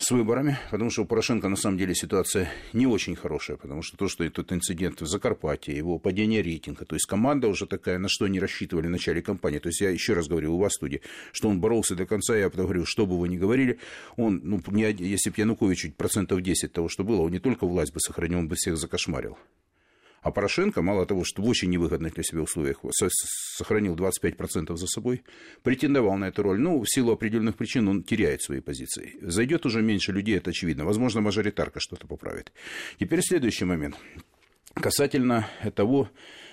с 0.00 0.10
выборами, 0.12 0.58
потому 0.70 0.88
что 0.88 1.02
у 1.02 1.04
Порошенко 1.04 1.48
на 1.48 1.56
самом 1.56 1.76
деле 1.76 1.94
ситуация 1.94 2.48
не 2.72 2.86
очень 2.86 3.14
хорошая, 3.14 3.58
потому 3.58 3.82
что 3.82 3.98
то, 3.98 4.08
что 4.08 4.24
этот 4.24 4.50
инцидент 4.50 5.02
в 5.02 5.06
Закарпатье, 5.06 5.76
его 5.76 5.98
падение 5.98 6.40
рейтинга, 6.40 6.86
то 6.86 6.96
есть 6.96 7.04
команда 7.04 7.48
уже 7.48 7.66
такая, 7.66 7.98
на 7.98 8.08
что 8.08 8.24
они 8.24 8.40
рассчитывали 8.40 8.86
в 8.86 8.90
начале 8.90 9.20
кампании, 9.20 9.58
то 9.58 9.68
есть 9.68 9.82
я 9.82 9.90
еще 9.90 10.14
раз 10.14 10.26
говорю, 10.26 10.54
у 10.54 10.58
вас 10.58 10.72
в 10.72 10.76
студии, 10.76 11.02
что 11.32 11.50
он 11.50 11.60
боролся 11.60 11.94
до 11.94 12.06
конца, 12.06 12.34
я 12.34 12.48
потом 12.48 12.64
говорю, 12.64 12.86
что 12.86 13.04
бы 13.04 13.18
вы 13.18 13.28
ни 13.28 13.36
говорили, 13.36 13.78
он, 14.16 14.40
ну, 14.42 14.62
не, 14.68 14.90
если 14.90 15.28
бы 15.28 15.36
Янукович 15.36 15.92
процентов 15.98 16.40
10 16.40 16.72
того, 16.72 16.88
что 16.88 17.04
было, 17.04 17.20
он 17.20 17.32
не 17.32 17.38
только 17.38 17.66
власть 17.66 17.92
бы 17.92 18.00
сохранил, 18.00 18.38
он 18.38 18.48
бы 18.48 18.56
всех 18.56 18.78
закошмарил. 18.78 19.36
А 20.22 20.30
Порошенко, 20.30 20.82
мало 20.82 21.06
того, 21.06 21.24
что 21.24 21.42
в 21.42 21.48
очень 21.48 21.70
невыгодных 21.70 22.14
для 22.14 22.22
себя 22.22 22.42
условиях 22.42 22.80
сохранил 23.56 23.96
25% 23.96 24.76
за 24.76 24.86
собой, 24.86 25.22
претендовал 25.62 26.16
на 26.18 26.26
эту 26.26 26.42
роль. 26.42 26.60
Ну, 26.60 26.82
в 26.82 26.86
силу 26.86 27.12
определенных 27.12 27.56
причин 27.56 27.88
он 27.88 28.02
теряет 28.02 28.42
свои 28.42 28.60
позиции. 28.60 29.16
Зайдет 29.22 29.64
уже 29.64 29.82
меньше 29.82 30.12
людей, 30.12 30.36
это 30.36 30.50
очевидно. 30.50 30.84
Возможно, 30.84 31.20
мажоритарка 31.20 31.80
что-то 31.80 32.06
поправит. 32.06 32.52
Теперь 32.98 33.22
следующий 33.22 33.64
момент. 33.64 33.96
Касательно 34.74 35.48
того, 35.74 36.10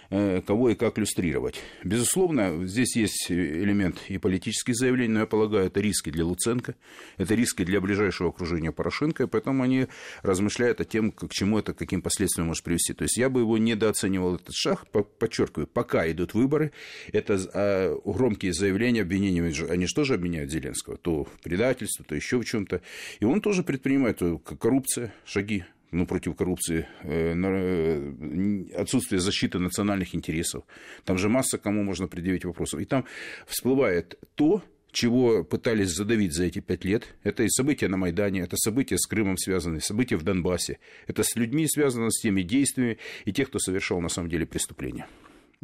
кого 0.10 0.70
и 0.70 0.76
как 0.76 0.98
люстрировать. 0.98 1.62
Безусловно, 1.84 2.66
здесь 2.66 2.96
есть 2.96 3.32
элемент 3.32 3.98
и 4.08 4.18
политических 4.18 4.76
заявлений, 4.76 5.14
но 5.14 5.20
я 5.22 5.26
полагаю, 5.26 5.68
это 5.68 5.82
риски 5.82 6.10
для 6.10 6.26
Луценко, 6.26 6.76
это 7.18 7.36
риски 7.36 7.64
для 7.64 7.82
ближайшего 7.82 8.30
окружения 8.30 8.72
Порошенко, 8.72 9.24
и 9.24 9.28
поэтому 9.28 9.64
они 9.64 9.88
размышляют 10.22 10.82
о 10.82 10.86
том, 10.86 11.12
к 11.12 11.30
чему 11.30 11.60
это, 11.60 11.74
каким 11.74 12.02
последствиям 12.02 12.48
может 12.48 12.64
привести. 12.64 12.94
То 12.94 13.04
есть 13.04 13.18
я 13.18 13.30
бы 13.30 13.42
его 13.42 13.58
недооценивал 13.58 14.36
этот 14.36 14.54
шаг, 14.54 14.86
подчеркиваю, 14.90 15.68
пока 15.68 16.10
идут 16.10 16.34
выборы, 16.34 16.72
это 17.12 17.40
а, 17.54 17.96
громкие 18.06 18.54
заявления, 18.54 19.02
обвинения, 19.02 19.42
они 19.70 19.88
же 19.88 19.94
тоже 19.94 20.16
обвиняют 20.16 20.52
Зеленского, 20.52 20.98
то 20.98 21.26
в 21.26 21.40
предательстве, 21.42 22.06
то 22.08 22.16
еще 22.16 22.40
в 22.40 22.46
чем-то, 22.46 22.82
и 23.20 23.26
он 23.26 23.42
тоже 23.42 23.64
предпринимает 23.64 24.22
э, 24.22 24.38
коррупция, 24.60 25.14
шаги 25.26 25.66
ну, 25.92 26.06
против 26.06 26.36
коррупции, 26.36 26.88
э, 27.04 27.34
э, 27.34 28.76
отсутствие 28.76 29.20
защиты 29.20 29.60
национальных 29.60 30.16
интересов. 30.16 30.64
Там 31.06 31.18
же 31.18 31.30
масса 31.30 31.58
кому 31.58 31.84
можно 31.84 32.08
предъявить 32.08 32.46
вопросов. 32.46 32.82
И 32.82 32.86
там 32.86 33.06
всплывает 33.46 34.20
то, 34.36 34.64
чего 34.92 35.44
пытались 35.44 35.90
задавить 35.90 36.34
за 36.34 36.46
эти 36.46 36.60
пять 36.60 36.84
лет. 36.84 37.16
Это 37.24 37.44
и 37.44 37.50
события 37.50 37.88
на 37.88 37.98
Майдане, 37.98 38.42
это 38.42 38.58
события 38.58 38.98
с 38.98 39.06
Крымом 39.06 39.38
связаны, 39.38 39.80
события 39.80 40.18
в 40.18 40.24
Донбассе. 40.24 40.80
Это 41.08 41.24
с 41.24 41.36
людьми 41.36 41.68
связано, 41.68 42.10
с 42.10 42.22
теми 42.22 42.42
действиями 42.42 42.98
и 43.26 43.32
тех, 43.32 43.50
кто 43.50 43.60
совершал 43.60 44.02
на 44.02 44.10
самом 44.10 44.30
деле 44.30 44.46
преступления. 44.46 45.08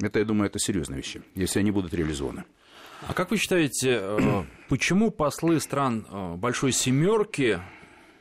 Это, 0.01 0.19
я 0.19 0.25
думаю, 0.25 0.47
это 0.47 0.59
серьезные 0.59 0.97
вещи, 0.97 1.21
если 1.35 1.59
они 1.59 1.71
будут 1.71 1.93
реализованы. 1.93 2.45
А 3.07 3.13
как 3.13 3.31
вы 3.31 3.37
считаете, 3.37 3.99
э, 4.01 4.43
почему 4.69 5.11
послы 5.11 5.59
стран 5.59 6.05
Большой 6.37 6.71
Семерки 6.71 7.59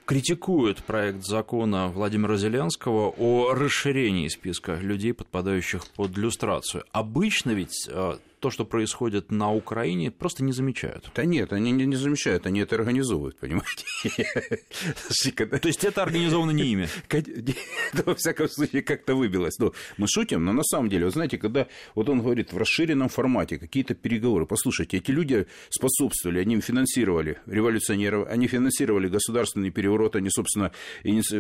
критикует 0.05 0.83
проект 0.85 1.25
закона 1.25 1.89
Владимира 1.89 2.37
Зеленского 2.37 3.15
о 3.17 3.55
расширении 3.55 4.29
списка 4.29 4.75
людей, 4.75 5.15
подпадающих 5.15 5.87
под 5.89 6.17
люстрацию. 6.17 6.85
Обычно 6.93 7.53
ведь 7.53 7.89
э, 7.89 8.17
то, 8.43 8.51
что 8.51 8.65
происходит 8.65 9.31
на 9.31 9.53
Украине, 9.53 10.11
просто 10.11 10.43
не 10.43 10.53
замечают. 10.53 11.11
Да 11.15 11.25
нет, 11.25 11.53
они 11.53 11.71
не, 11.71 11.87
не 11.87 11.97
замечают, 11.97 12.45
они 12.47 12.61
это 12.61 12.75
организовывают, 12.75 13.39
понимаете? 13.39 13.85
То 15.61 15.69
есть 15.69 15.85
это 15.85 16.03
организовано 16.03 16.51
не 16.51 16.65
ими? 16.65 16.89
Во 18.05 18.15
всяком 18.15 18.49
случае, 18.49 18.83
как-то 18.83 19.15
выбилось. 19.15 19.59
Ну, 19.61 19.73
мы 19.97 20.09
шутим, 20.09 20.45
но 20.45 20.53
на 20.53 20.65
самом 20.65 20.89
деле, 20.89 21.05
вы 21.05 21.11
знаете, 21.13 21.39
когда 21.39 21.69
вот 21.95 22.09
он 22.09 22.21
говорит 22.21 22.53
в 22.53 22.59
расширенном 22.59 23.09
формате 23.09 23.59
какие-то 23.59 23.95
переговоры, 23.95 24.47
послушайте, 24.47 24.97
эти 24.97 25.13
люди 25.13 25.47
способствовали, 25.71 26.41
они 26.41 26.61
финансировали 26.61 27.39
революционеров, 27.47 28.29
они 28.29 28.49
финансировали 28.49 29.09
государственный 29.09 29.71
переворот, 29.71 30.17
они, 30.17 30.31
собственно, 30.31 30.73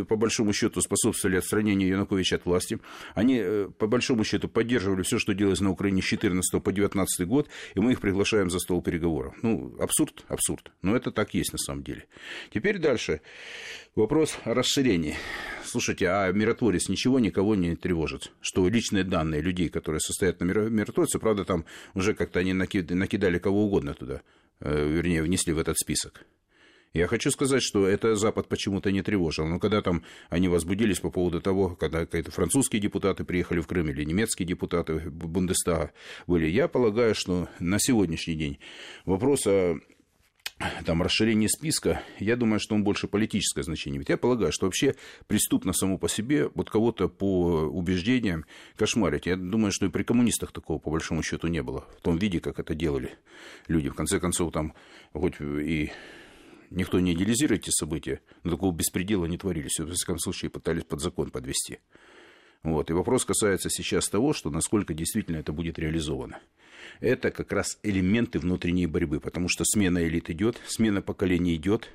по 0.08 0.16
большому 0.16 0.52
счету 0.52 0.80
способствовали 0.80 1.38
отстранению 1.38 1.88
Януковича 1.88 2.36
от 2.36 2.44
власти, 2.44 2.78
они, 3.16 3.40
э, 3.42 3.68
по 3.76 3.88
большому 3.88 4.24
счету, 4.24 4.48
поддерживали 4.48 5.02
все, 5.02 5.18
что 5.18 5.34
делалось 5.34 5.60
на 5.60 5.70
Украине 5.70 6.00
с 6.00 6.04
14 6.04 6.62
по 6.62 6.72
19 6.72 6.91
2019 6.92 7.26
год, 7.28 7.48
и 7.74 7.80
мы 7.80 7.92
их 7.92 8.00
приглашаем 8.00 8.50
за 8.50 8.58
стол 8.58 8.82
переговоров. 8.82 9.34
Ну, 9.42 9.74
абсурд, 9.78 10.24
абсурд. 10.28 10.70
Но 10.82 10.96
это 10.96 11.10
так 11.10 11.34
есть 11.34 11.52
на 11.52 11.58
самом 11.58 11.82
деле. 11.82 12.06
Теперь 12.52 12.78
дальше. 12.78 13.20
Вопрос 13.94 14.38
о 14.44 14.54
расширении. 14.54 15.16
Слушайте, 15.64 16.08
а 16.08 16.30
миротворец 16.32 16.88
ничего 16.88 17.18
никого 17.18 17.54
не 17.54 17.76
тревожит? 17.76 18.32
Что 18.40 18.68
личные 18.68 19.04
данные 19.04 19.42
людей, 19.42 19.68
которые 19.68 20.00
состоят 20.00 20.40
на 20.40 20.44
миротворце, 20.44 21.18
правда, 21.18 21.44
там 21.44 21.64
уже 21.94 22.14
как-то 22.14 22.40
они 22.40 22.52
накидали 22.52 23.38
кого 23.38 23.64
угодно 23.64 23.94
туда, 23.94 24.22
э, 24.60 24.88
вернее, 24.88 25.22
внесли 25.22 25.52
в 25.52 25.58
этот 25.58 25.78
список. 25.78 26.24
Я 26.92 27.06
хочу 27.06 27.30
сказать, 27.30 27.62
что 27.62 27.86
это 27.86 28.16
Запад 28.16 28.48
почему-то 28.48 28.92
не 28.92 29.02
тревожил. 29.02 29.46
Но 29.46 29.58
когда 29.58 29.80
там 29.80 30.02
они 30.28 30.48
возбудились 30.48 31.00
по 31.00 31.10
поводу 31.10 31.40
того, 31.40 31.74
когда 31.74 32.00
какие-то 32.00 32.30
французские 32.30 32.82
депутаты 32.82 33.24
приехали 33.24 33.60
в 33.60 33.66
Крым 33.66 33.88
или 33.88 34.04
немецкие 34.04 34.46
депутаты 34.46 34.98
Бундестага 35.10 35.92
были, 36.26 36.46
я 36.46 36.68
полагаю, 36.68 37.14
что 37.14 37.48
на 37.58 37.78
сегодняшний 37.78 38.34
день 38.34 38.58
вопрос 39.06 39.46
о 39.46 39.78
там, 40.84 41.02
расширение 41.02 41.48
списка, 41.48 42.02
я 42.18 42.36
думаю, 42.36 42.60
что 42.60 42.74
он 42.74 42.84
больше 42.84 43.08
политическое 43.08 43.62
значение. 43.62 43.98
Ведь 43.98 44.10
я 44.10 44.16
полагаю, 44.16 44.52
что 44.52 44.66
вообще 44.66 44.94
преступно 45.26 45.72
само 45.72 45.98
по 45.98 46.08
себе 46.08 46.50
вот 46.54 46.70
кого-то 46.70 47.08
по 47.08 47.62
убеждениям 47.62 48.44
кошмарить. 48.76 49.26
Я 49.26 49.36
думаю, 49.36 49.72
что 49.72 49.86
и 49.86 49.88
при 49.88 50.02
коммунистах 50.02 50.52
такого, 50.52 50.78
по 50.78 50.90
большому 50.90 51.22
счету, 51.22 51.48
не 51.48 51.62
было. 51.62 51.86
В 51.98 52.02
том 52.02 52.18
виде, 52.18 52.38
как 52.38 52.58
это 52.58 52.74
делали 52.74 53.12
люди. 53.66 53.88
В 53.88 53.94
конце 53.94 54.20
концов, 54.20 54.52
там 54.52 54.74
хоть 55.12 55.40
и 55.40 55.90
никто 56.74 57.00
не 57.00 57.12
идеализирует 57.12 57.62
эти 57.62 57.70
события, 57.70 58.20
но 58.42 58.52
такого 58.52 58.72
беспредела 58.72 59.26
не 59.26 59.38
творили. 59.38 59.68
Все, 59.68 59.84
в 59.84 59.92
всяком 59.92 60.18
случае, 60.18 60.50
пытались 60.50 60.84
под 60.84 61.00
закон 61.00 61.30
подвести. 61.30 61.78
Вот. 62.62 62.90
И 62.90 62.92
вопрос 62.92 63.24
касается 63.24 63.70
сейчас 63.70 64.08
того, 64.08 64.32
что 64.32 64.50
насколько 64.50 64.94
действительно 64.94 65.36
это 65.36 65.52
будет 65.52 65.78
реализовано. 65.78 66.40
Это 67.00 67.30
как 67.30 67.52
раз 67.52 67.78
элементы 67.82 68.38
внутренней 68.38 68.86
борьбы, 68.86 69.20
потому 69.20 69.48
что 69.48 69.64
смена 69.64 70.06
элит 70.06 70.30
идет, 70.30 70.60
смена 70.66 71.02
поколений 71.02 71.56
идет, 71.56 71.90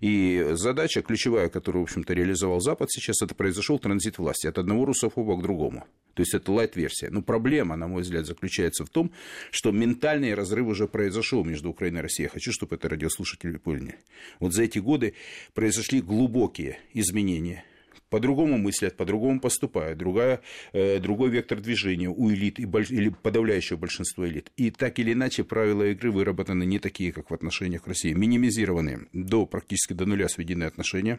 и 0.00 0.48
задача 0.52 1.02
ключевая, 1.02 1.48
которую, 1.48 1.82
в 1.82 1.88
общем-то, 1.88 2.12
реализовал 2.12 2.60
Запад 2.60 2.90
сейчас, 2.90 3.22
это 3.22 3.34
произошел 3.34 3.78
транзит 3.78 4.18
власти 4.18 4.46
от 4.46 4.58
одного 4.58 4.84
русофоба 4.84 5.36
к 5.36 5.42
другому. 5.42 5.86
То 6.14 6.22
есть 6.22 6.34
это 6.34 6.52
лайт-версия. 6.52 7.08
Но 7.10 7.22
проблема, 7.22 7.76
на 7.76 7.88
мой 7.88 8.02
взгляд, 8.02 8.26
заключается 8.26 8.84
в 8.84 8.90
том, 8.90 9.12
что 9.50 9.70
ментальный 9.70 10.34
разрыв 10.34 10.66
уже 10.66 10.88
произошел 10.88 11.44
между 11.44 11.70
Украиной 11.70 12.00
и 12.00 12.02
Россией. 12.02 12.26
Я 12.26 12.30
хочу, 12.30 12.52
чтобы 12.52 12.76
это 12.76 12.88
радиослушатели 12.88 13.56
поняли. 13.56 13.96
Вот 14.38 14.52
за 14.52 14.64
эти 14.64 14.78
годы 14.78 15.14
произошли 15.54 16.00
глубокие 16.00 16.78
изменения 16.94 17.64
по-другому 18.10 18.58
мыслят, 18.58 18.96
по-другому 18.96 19.40
поступают, 19.40 19.98
другая, 19.98 20.40
э, 20.72 20.98
другой 20.98 21.30
вектор 21.30 21.60
движения 21.60 22.08
у 22.08 22.30
элит 22.30 22.58
и 22.58 22.66
больш... 22.66 22.90
или 22.90 23.08
подавляющего 23.08 23.78
большинства 23.78 24.28
элит. 24.28 24.50
И 24.56 24.70
так 24.70 24.98
или 24.98 25.12
иначе 25.12 25.44
правила 25.44 25.84
игры 25.84 26.10
выработаны 26.10 26.64
не 26.64 26.78
такие, 26.78 27.12
как 27.12 27.30
в 27.30 27.34
отношениях 27.34 27.86
России, 27.86 28.12
минимизированы 28.12 29.06
до 29.12 29.46
практически 29.46 29.92
до 29.92 30.06
нуля 30.06 30.28
сведены 30.28 30.64
отношения. 30.64 31.18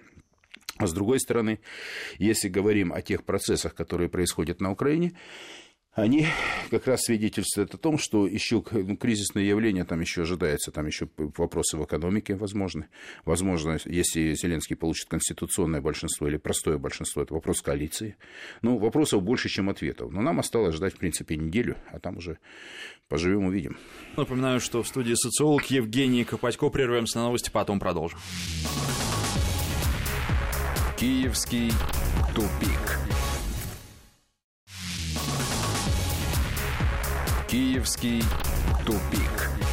А 0.77 0.87
с 0.87 0.93
другой 0.93 1.19
стороны, 1.19 1.59
если 2.17 2.49
говорим 2.49 2.91
о 2.91 3.01
тех 3.01 3.23
процессах, 3.23 3.75
которые 3.75 4.09
происходят 4.09 4.61
на 4.61 4.71
Украине, 4.71 5.13
они 5.93 6.27
как 6.69 6.87
раз 6.87 7.01
свидетельствуют 7.01 7.73
о 7.73 7.77
том, 7.77 7.97
что 7.97 8.25
еще 8.25 8.63
ну, 8.71 8.95
кризисное 8.95 9.43
явление 9.43 9.83
там 9.83 9.99
еще 9.99 10.21
ожидается, 10.21 10.71
там 10.71 10.87
еще 10.87 11.09
вопросы 11.17 11.75
в 11.77 11.83
экономике 11.83 12.35
возможны. 12.35 12.87
Возможно, 13.25 13.77
если 13.85 14.33
Зеленский 14.33 14.77
получит 14.77 15.09
конституционное 15.09 15.81
большинство 15.81 16.27
или 16.29 16.37
простое 16.37 16.77
большинство, 16.77 17.21
это 17.21 17.33
вопрос 17.33 17.61
коалиции. 17.61 18.15
Ну, 18.61 18.77
вопросов 18.77 19.21
больше, 19.21 19.49
чем 19.49 19.69
ответов. 19.69 20.11
Но 20.11 20.21
нам 20.21 20.39
осталось 20.39 20.75
ждать, 20.75 20.93
в 20.93 20.97
принципе, 20.97 21.35
неделю, 21.35 21.75
а 21.91 21.99
там 21.99 22.17
уже 22.17 22.37
поживем, 23.09 23.45
увидим. 23.45 23.77
Напоминаю, 24.15 24.61
что 24.61 24.83
в 24.83 24.87
студии 24.87 25.13
социолог 25.15 25.65
Евгений 25.65 26.23
Копатько. 26.23 26.69
Прервемся 26.69 27.17
на 27.17 27.25
новости, 27.25 27.49
потом 27.51 27.81
продолжим. 27.81 28.19
Киевский 30.97 31.71
тупик. 32.33 32.99
Киевский 37.51 38.23
тупик. 38.85 39.70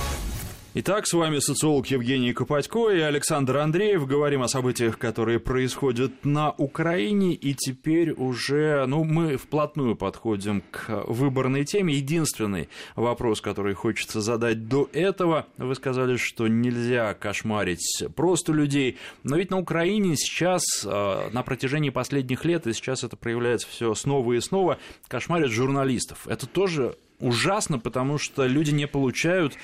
Итак, 0.80 1.08
с 1.08 1.12
вами 1.12 1.40
социолог 1.40 1.88
Евгений 1.88 2.32
Копатько 2.32 2.90
и 2.90 3.00
Александр 3.00 3.56
Андреев. 3.56 4.06
Говорим 4.06 4.42
о 4.42 4.48
событиях, 4.48 4.96
которые 4.96 5.40
происходят 5.40 6.24
на 6.24 6.52
Украине. 6.52 7.34
И 7.34 7.52
теперь 7.54 8.12
уже, 8.12 8.86
ну, 8.86 9.02
мы 9.02 9.38
вплотную 9.38 9.96
подходим 9.96 10.62
к 10.70 11.02
выборной 11.08 11.64
теме. 11.64 11.94
Единственный 11.94 12.68
вопрос, 12.94 13.40
который 13.40 13.74
хочется 13.74 14.20
задать 14.20 14.68
до 14.68 14.88
этого. 14.92 15.48
Вы 15.56 15.74
сказали, 15.74 16.16
что 16.16 16.46
нельзя 16.46 17.12
кошмарить 17.12 18.04
просто 18.14 18.52
людей. 18.52 18.98
Но 19.24 19.36
ведь 19.36 19.50
на 19.50 19.58
Украине 19.58 20.14
сейчас, 20.14 20.62
э, 20.84 21.30
на 21.32 21.42
протяжении 21.42 21.90
последних 21.90 22.44
лет, 22.44 22.68
и 22.68 22.72
сейчас 22.72 23.02
это 23.02 23.16
проявляется 23.16 23.66
все 23.66 23.92
снова 23.94 24.32
и 24.34 24.40
снова, 24.40 24.78
кошмарят 25.08 25.50
журналистов. 25.50 26.28
Это 26.28 26.46
тоже 26.46 26.96
ужасно, 27.18 27.80
потому 27.80 28.18
что 28.18 28.46
люди 28.46 28.70
не 28.70 28.86
получают 28.86 29.54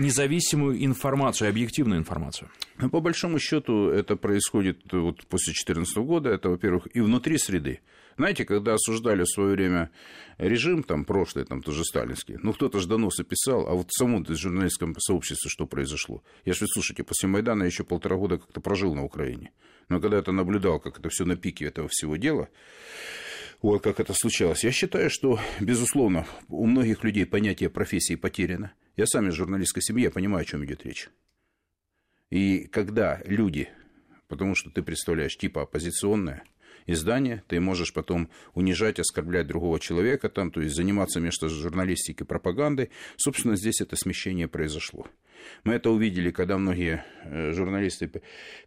независимую 0.00 0.84
информацию, 0.84 1.50
объективную 1.50 2.00
информацию? 2.00 2.50
Ну, 2.78 2.90
по 2.90 3.00
большому 3.00 3.38
счету 3.38 3.90
это 3.90 4.16
происходит 4.16 4.92
вот 4.92 5.26
после 5.26 5.52
2014 5.52 5.96
года. 5.98 6.30
Это, 6.30 6.48
во-первых, 6.48 6.88
и 6.94 7.00
внутри 7.00 7.38
среды. 7.38 7.80
Знаете, 8.16 8.44
когда 8.44 8.74
осуждали 8.74 9.22
в 9.22 9.28
свое 9.28 9.52
время 9.52 9.90
режим, 10.38 10.82
там, 10.82 11.04
прошлый, 11.04 11.44
там, 11.44 11.62
тоже 11.62 11.84
сталинский, 11.84 12.38
ну, 12.42 12.52
кто-то 12.52 12.80
же 12.80 12.88
доносы 12.88 13.24
писал, 13.24 13.66
а 13.68 13.74
вот 13.74 13.88
в 13.88 13.98
самом 13.98 14.26
журналистском 14.26 14.94
сообществе 14.98 15.48
что 15.48 15.66
произошло? 15.66 16.22
Я 16.44 16.52
же, 16.52 16.66
слушайте, 16.66 17.02
после 17.02 17.28
Майдана 17.28 17.64
еще 17.64 17.84
полтора 17.84 18.16
года 18.16 18.38
как-то 18.38 18.60
прожил 18.60 18.94
на 18.94 19.04
Украине. 19.04 19.52
Но 19.88 20.00
когда 20.00 20.18
это 20.18 20.32
наблюдал, 20.32 20.80
как 20.80 20.98
это 20.98 21.08
все 21.08 21.24
на 21.24 21.36
пике 21.36 21.66
этого 21.66 21.88
всего 21.90 22.16
дела, 22.16 22.48
вот 23.62 23.82
как 23.82 24.00
это 24.00 24.14
случалось. 24.14 24.64
Я 24.64 24.72
считаю, 24.72 25.10
что, 25.10 25.38
безусловно, 25.60 26.26
у 26.48 26.66
многих 26.66 27.04
людей 27.04 27.26
понятие 27.26 27.68
профессии 27.68 28.16
потеряно. 28.16 28.72
Я 29.00 29.06
сам 29.06 29.30
из 29.30 29.32
журналистской 29.32 29.82
семьи, 29.82 30.02
я 30.02 30.10
понимаю, 30.10 30.42
о 30.42 30.44
чем 30.44 30.62
идет 30.62 30.84
речь. 30.84 31.08
И 32.28 32.66
когда 32.66 33.22
люди, 33.24 33.70
потому 34.28 34.54
что 34.54 34.68
ты 34.68 34.82
представляешь 34.82 35.38
типа 35.38 35.62
оппозиционное 35.62 36.44
издание, 36.84 37.42
ты 37.48 37.60
можешь 37.60 37.94
потом 37.94 38.28
унижать, 38.52 38.98
оскорблять 38.98 39.46
другого 39.46 39.80
человека, 39.80 40.28
там, 40.28 40.50
то 40.50 40.60
есть 40.60 40.76
заниматься 40.76 41.18
вместо 41.18 41.48
журналистики 41.48 42.24
пропагандой, 42.24 42.90
собственно, 43.16 43.56
здесь 43.56 43.80
это 43.80 43.96
смещение 43.96 44.48
произошло. 44.48 45.06
Мы 45.64 45.74
это 45.74 45.90
увидели, 45.90 46.30
когда 46.30 46.58
многие 46.58 47.04
э, 47.24 47.52
журналисты 47.52 48.10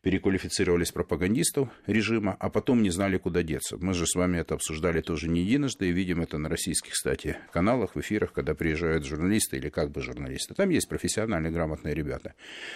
переквалифицировались 0.01 0.91
пропагандистов 0.91 1.69
режима, 1.87 2.35
а 2.39 2.49
потом 2.49 2.81
не 2.83 2.89
знали, 2.89 3.17
куда 3.17 3.43
деться. 3.43 3.77
Мы 3.77 3.93
же 3.93 4.05
с 4.05 4.15
вами 4.15 4.37
это 4.37 4.55
обсуждали 4.55 5.01
тоже 5.01 5.29
не 5.29 5.41
единожды, 5.41 5.89
и 5.89 5.91
видим 5.91 6.21
это 6.21 6.37
на 6.37 6.49
российских, 6.49 6.93
кстати, 6.93 7.37
каналах, 7.51 7.95
в 7.95 7.99
эфирах, 7.99 8.33
когда 8.33 8.53
приезжают 8.53 9.05
журналисты 9.05 9.57
или 9.57 9.69
как 9.69 9.91
бы 9.91 10.01
журналисты. 10.01 10.53
Там 10.53 10.69
есть 10.69 10.87
профессиональные, 10.87 11.51
грамотные 11.51 11.93
ребята. 11.93 12.33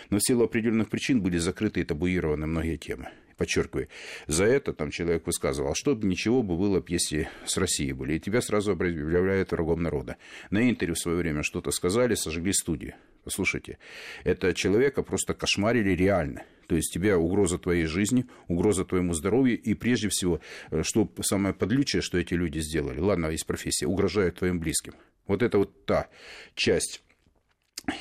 Но 0.10 0.18
в 0.18 0.24
силу 0.24 0.44
определенных 0.46 0.90
причин 0.90 1.22
были 1.22 1.38
закрыты 1.38 1.82
и 1.82 1.84
табуированы 1.84 2.48
многие 2.48 2.78
темы 2.78 3.10
подчеркиваю, 3.38 3.88
за 4.28 4.46
это 4.46 4.74
там 4.74 4.92
человек 4.92 5.26
высказывал, 5.26 5.74
что 5.76 5.96
бы 5.96 6.08
ничего 6.08 6.44
бы 6.44 6.58
было, 6.58 6.84
если 6.88 7.30
с 7.46 7.58
Россией 7.58 7.94
были. 7.94 8.16
И 8.16 8.20
тебя 8.20 8.42
сразу 8.42 8.72
объявляют 8.72 9.52
врагом 9.52 9.82
народа. 9.84 10.18
На 10.50 10.70
интервью 10.70 10.96
в 10.96 11.00
свое 11.00 11.18
время 11.18 11.44
что-то 11.44 11.72
сказали, 11.72 12.16
сожгли 12.16 12.52
студию. 12.54 12.96
Послушайте, 13.24 13.78
это 14.24 14.54
человека 14.54 15.04
просто 15.04 15.34
кошмарили 15.34 15.92
реально. 15.92 16.44
То 16.68 16.76
есть 16.76 16.94
тебя 16.94 17.18
угроза 17.18 17.58
твоей 17.58 17.86
жизни, 17.86 18.26
угроза 18.48 18.86
твоему 18.86 19.14
здоровью, 19.14 19.60
и 19.62 19.74
прежде 19.74 20.10
всего, 20.10 20.42
э, 20.72 20.84
что 20.84 21.12
самое 21.22 21.54
подлючее, 21.54 22.02
что 22.02 22.18
эти 22.18 22.34
люди 22.34 22.60
сделали, 22.60 23.00
ладно, 23.00 23.28
есть 23.28 23.46
профессия, 23.46 23.86
угрожают 23.86 24.36
твоим 24.36 24.60
близким. 24.60 24.94
Вот 25.28 25.44
это 25.44 25.58
вот 25.58 25.86
та 25.86 26.08
часть 26.56 27.04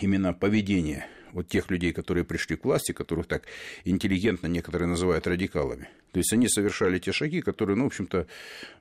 именно 0.01 0.33
поведения 0.33 1.09
вот 1.37 1.49
тех 1.49 1.71
людей, 1.71 1.93
которые 1.93 2.25
пришли 2.25 2.57
к 2.57 2.65
власти, 2.65 2.93
которых 2.93 3.27
так 3.27 3.43
интеллигентно 3.85 4.47
некоторые 4.47 4.89
называют 4.89 5.27
радикалами. 5.27 5.89
То 6.13 6.19
есть 6.19 6.33
они 6.33 6.49
совершали 6.49 6.99
те 6.99 7.13
шаги, 7.13 7.43
которые, 7.43 7.77
ну, 7.77 7.85
в 7.85 7.89
общем-то, 7.89 8.27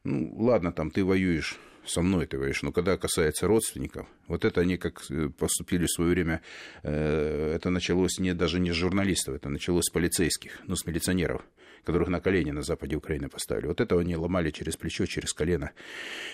ну, 0.06 0.34
ладно, 0.38 0.72
там 0.72 0.90
ты 0.90 1.04
воюешь 1.04 1.58
со 1.86 2.02
мной 2.02 2.26
ты 2.26 2.38
говоришь, 2.38 2.62
но 2.64 2.72
когда 2.72 2.98
касается 2.98 3.48
родственников, 3.48 4.08
вот 4.28 4.46
это 4.46 4.62
они 4.62 4.78
как 4.78 5.04
э, 5.10 5.30
поступили 5.30 5.86
в 5.86 5.92
свое 5.92 6.12
время, 6.12 6.42
э, 6.84 7.54
это 7.56 7.70
началось 7.70 8.20
не, 8.20 8.34
даже 8.34 8.60
не 8.60 8.72
с 8.72 8.76
журналистов, 8.76 9.36
это 9.36 9.50
началось 9.50 9.86
с 9.86 9.92
полицейских, 9.92 10.60
ну, 10.66 10.76
с 10.76 10.86
милиционеров, 10.86 11.44
которых 11.84 12.10
на 12.10 12.20
колени 12.20 12.52
на 12.52 12.64
западе 12.64 12.96
Украины 12.96 13.30
поставили. 13.30 13.68
Вот 13.68 13.80
этого 13.80 14.02
они 14.02 14.16
ломали 14.16 14.52
через 14.52 14.76
плечо, 14.76 15.06
через 15.06 15.34
колено 15.34 15.72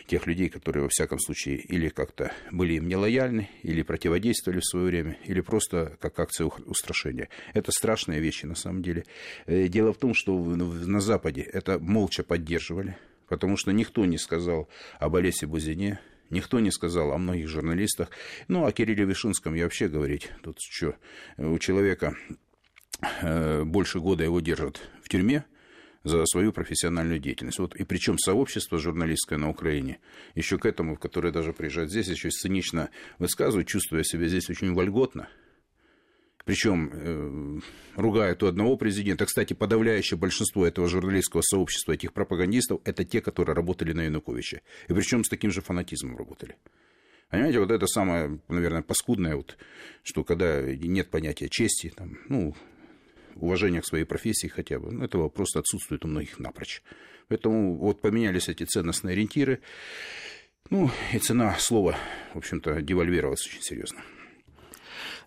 тех 0.07 0.25
людей, 0.25 0.49
которые, 0.49 0.83
во 0.83 0.89
всяком 0.89 1.19
случае, 1.19 1.57
или 1.57 1.89
как-то 1.89 2.33
были 2.51 2.73
им 2.73 2.87
нелояльны, 2.87 3.49
или 3.63 3.81
противодействовали 3.81 4.59
в 4.59 4.65
свое 4.65 4.85
время, 4.85 5.17
или 5.25 5.41
просто 5.41 5.97
как 5.99 6.19
акция 6.19 6.47
устрашения. 6.47 7.29
Это 7.53 7.71
страшные 7.71 8.19
вещи, 8.19 8.45
на 8.45 8.55
самом 8.55 8.81
деле. 8.81 9.05
Э, 9.45 9.67
дело 9.67 9.93
в 9.93 9.97
том, 9.97 10.13
что 10.13 10.37
на 10.37 11.01
Западе 11.01 11.41
это 11.41 11.77
молча 11.79 12.23
поддерживали, 12.23 12.97
потому 13.31 13.55
что 13.55 13.71
никто 13.71 14.03
не 14.03 14.17
сказал 14.17 14.67
об 14.99 15.15
Олесе 15.15 15.47
Бузине, 15.47 16.01
Никто 16.29 16.61
не 16.61 16.71
сказал 16.71 17.11
о 17.11 17.17
многих 17.17 17.49
журналистах. 17.49 18.09
Ну, 18.47 18.65
о 18.65 18.71
Кирилле 18.71 19.03
Вишинском 19.03 19.53
я 19.53 19.65
вообще 19.65 19.89
говорить. 19.89 20.31
Тут 20.43 20.59
что, 20.61 20.95
у 21.37 21.59
человека 21.59 22.15
э, 23.21 23.65
больше 23.65 23.99
года 23.99 24.23
его 24.23 24.39
держат 24.39 24.79
в 25.03 25.09
тюрьме 25.09 25.43
за 26.05 26.25
свою 26.25 26.53
профессиональную 26.53 27.19
деятельность. 27.19 27.59
Вот, 27.59 27.75
и 27.75 27.83
причем 27.83 28.17
сообщество 28.17 28.79
журналистское 28.79 29.37
на 29.37 29.49
Украине, 29.49 29.99
еще 30.33 30.57
к 30.57 30.65
этому, 30.65 30.95
которое 30.95 31.33
даже 31.33 31.51
приезжает 31.51 31.89
здесь, 31.89 32.07
еще 32.07 32.29
цинично 32.29 32.91
высказывает, 33.19 33.67
чувствуя 33.67 34.03
себя 34.03 34.27
здесь 34.29 34.49
очень 34.49 34.73
вольготно– 34.73 35.27
причем 36.45 36.89
э, 36.93 37.59
ругают 37.95 38.43
у 38.43 38.47
одного 38.47 38.77
президента. 38.77 39.25
Кстати, 39.25 39.53
подавляющее 39.53 40.17
большинство 40.17 40.65
этого 40.65 40.87
журналистского 40.87 41.41
сообщества, 41.41 41.93
этих 41.93 42.13
пропагандистов, 42.13 42.81
это 42.83 43.05
те, 43.05 43.21
которые 43.21 43.55
работали 43.55 43.93
на 43.93 44.01
Януковича. 44.01 44.61
И 44.87 44.93
причем 44.93 45.23
с 45.23 45.29
таким 45.29 45.51
же 45.51 45.61
фанатизмом 45.61 46.17
работали. 46.17 46.55
Понимаете, 47.29 47.59
вот 47.59 47.71
это 47.71 47.87
самое, 47.87 48.39
наверное, 48.49 48.81
паскудное, 48.81 49.37
вот, 49.37 49.57
что 50.03 50.25
когда 50.25 50.61
нет 50.61 51.09
понятия 51.09 51.47
чести, 51.47 51.93
там, 51.95 52.17
ну, 52.27 52.55
уважения 53.35 53.79
к 53.81 53.85
своей 53.85 54.03
профессии 54.03 54.47
хотя 54.47 54.79
бы, 54.79 54.91
ну, 54.91 55.05
этого 55.05 55.29
просто 55.29 55.59
отсутствует 55.59 56.03
у 56.03 56.09
многих 56.09 56.39
напрочь. 56.39 56.83
Поэтому 57.29 57.77
вот 57.77 58.01
поменялись 58.01 58.49
эти 58.49 58.65
ценностные 58.65 59.13
ориентиры, 59.13 59.61
ну, 60.69 60.91
и 61.13 61.19
цена 61.19 61.55
слова, 61.57 61.95
в 62.33 62.37
общем-то, 62.37 62.81
девальвировалась 62.81 63.45
очень 63.47 63.61
серьезно. 63.61 64.01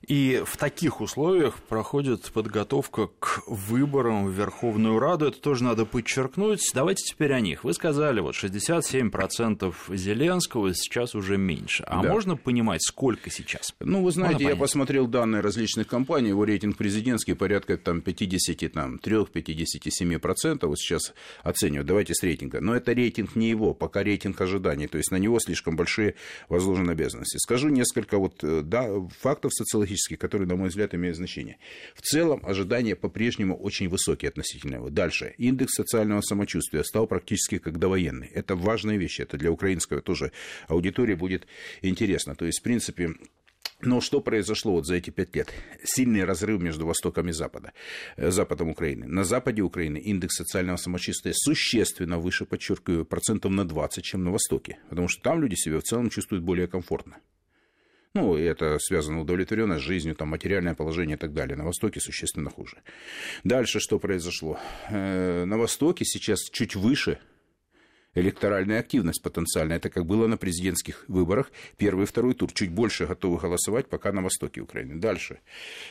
И 0.07 0.43
в 0.45 0.57
таких 0.57 1.01
условиях 1.01 1.55
проходит 1.55 2.31
подготовка 2.33 3.09
к 3.19 3.43
выборам 3.47 4.27
в 4.27 4.31
Верховную 4.31 4.99
Раду. 4.99 5.27
Это 5.27 5.41
тоже 5.41 5.63
надо 5.65 5.87
подчеркнуть. 5.87 6.71
Давайте 6.75 7.05
теперь 7.05 7.33
о 7.33 7.41
них. 7.41 7.65
Вы 7.65 7.73
сказали, 7.73 8.21
вот 8.21 8.35
67% 8.35 9.73
Зеленского 9.97 10.75
сейчас 10.75 11.15
уже 11.15 11.39
меньше. 11.39 11.85
А 11.85 12.03
да. 12.03 12.11
можно 12.11 12.37
понимать, 12.37 12.83
сколько 12.83 13.31
сейчас? 13.31 13.73
Ну, 13.81 14.03
вы 14.03 14.13
знаете, 14.13 14.45
я 14.45 14.57
посмотрел 14.57 15.07
данные 15.07 15.41
различных 15.41 15.87
компаний. 15.87 16.29
Его 16.31 16.45
рейтинг 16.45 16.77
президентский 16.77 17.33
порядка 17.35 17.79
там, 17.79 18.01
53-57%. 18.01 20.67
Вот 20.67 20.79
сейчас 20.79 21.15
оценивают. 21.43 21.87
Давайте 21.87 22.15
с 22.15 22.23
рейтинга. 22.23 22.61
Но 22.61 22.77
это 22.77 22.93
рейтинг 22.93 23.37
не 23.37 23.49
его, 23.49 23.73
пока 23.75 24.03
рейтинг 24.03 24.39
ожиданий. 24.41 24.87
То 24.87 24.99
есть 24.99 25.11
на 25.11 25.17
него 25.17 25.41
слишком 25.41 25.77
большие 25.77 26.15
возложены 26.49 26.91
обязанности. 26.91 27.39
Скажу 27.39 27.71
несколько 27.71 28.19
вот, 28.19 28.43
э, 28.43 28.61
да, 28.63 28.91
фактов 29.21 29.55
социологических 29.55 29.94
статистические, 29.95 30.19
которые, 30.19 30.49
на 30.49 30.57
мой 30.57 30.69
взгляд, 30.69 30.95
имеют 30.95 31.17
значение. 31.17 31.57
В 31.95 32.03
целом 32.03 32.41
ожидания 32.45 32.97
по-прежнему 32.97 33.57
очень 33.57 33.89
высокие 33.89 34.29
относительно 34.29 34.77
его. 34.77 34.91
Дальше. 34.91 35.35
Индекс 35.39 35.75
социального 35.75 36.21
самочувствия 36.21 36.85
стал 36.85 37.07
практически 37.07 37.59
как 37.59 37.79
довоенный. 37.79 38.29
Это 38.29 38.57
важная 38.57 38.97
вещь. 38.97 39.21
Это 39.21 39.37
для 39.37 39.51
украинского 39.51 40.01
тоже 40.01 40.33
аудитории 40.69 41.15
будет 41.15 41.47
интересно. 41.83 42.35
То 42.35 42.45
есть, 42.47 42.61
в 42.61 42.63
принципе, 42.63 43.15
но 43.83 44.01
что 44.01 44.21
произошло 44.21 44.73
вот 44.73 44.87
за 44.87 44.95
эти 44.95 45.11
пять 45.11 45.37
лет? 45.37 45.49
Сильный 45.85 46.25
разрыв 46.25 46.63
между 46.63 46.87
Востоком 46.87 47.29
и 47.29 47.33
Западом, 47.33 47.73
э, 48.17 48.31
Западом 48.31 48.69
Украины. 48.69 49.07
На 49.07 49.25
Западе 49.25 49.63
Украины 49.63 49.99
индекс 49.99 50.37
социального 50.37 50.77
самочувствия 50.77 51.33
существенно 51.35 52.19
выше, 52.19 52.45
подчеркиваю, 52.45 53.05
процентов 53.05 53.53
на 53.53 53.65
20, 53.65 54.05
чем 54.05 54.25
на 54.25 54.31
Востоке. 54.31 54.79
Потому 54.89 55.09
что 55.09 55.23
там 55.23 55.43
люди 55.43 55.57
себя 55.57 55.79
в 55.79 55.83
целом 55.83 56.11
чувствуют 56.11 56.45
более 56.45 56.67
комфортно. 56.67 57.17
Ну, 58.15 58.37
это 58.37 58.79
связано 58.79 59.21
удовлетворенность 59.21 59.83
жизнью, 59.83 60.15
там, 60.15 60.29
материальное 60.29 60.75
положение 60.75 61.17
и 61.17 61.19
так 61.19 61.33
далее. 61.33 61.57
На 61.57 61.65
Востоке 61.65 61.99
существенно 62.01 62.49
хуже. 62.49 62.77
Дальше 63.43 63.81
что 63.81 63.99
произошло? 63.99 64.57
Э, 64.89 65.45
на 65.45 65.59
Востоке 65.59 66.05
сейчас 66.05 66.49
чуть 66.51 66.77
выше 66.77 67.19
электоральная 68.15 68.79
активность 68.79 69.21
потенциальная. 69.21 69.79
Это 69.79 69.91
как 69.91 70.07
было 70.07 70.29
на 70.29 70.37
президентских 70.37 71.05
выборах. 71.09 71.51
Первый 71.77 72.05
и 72.05 72.07
второй 72.07 72.35
тур. 72.35 72.53
Чуть 72.53 72.71
больше 72.71 73.07
готовы 73.07 73.39
голосовать 73.39 73.89
пока 73.89 74.13
на 74.13 74.23
востоке 74.23 74.61
Украины. 74.61 74.95
Дальше. 75.01 75.41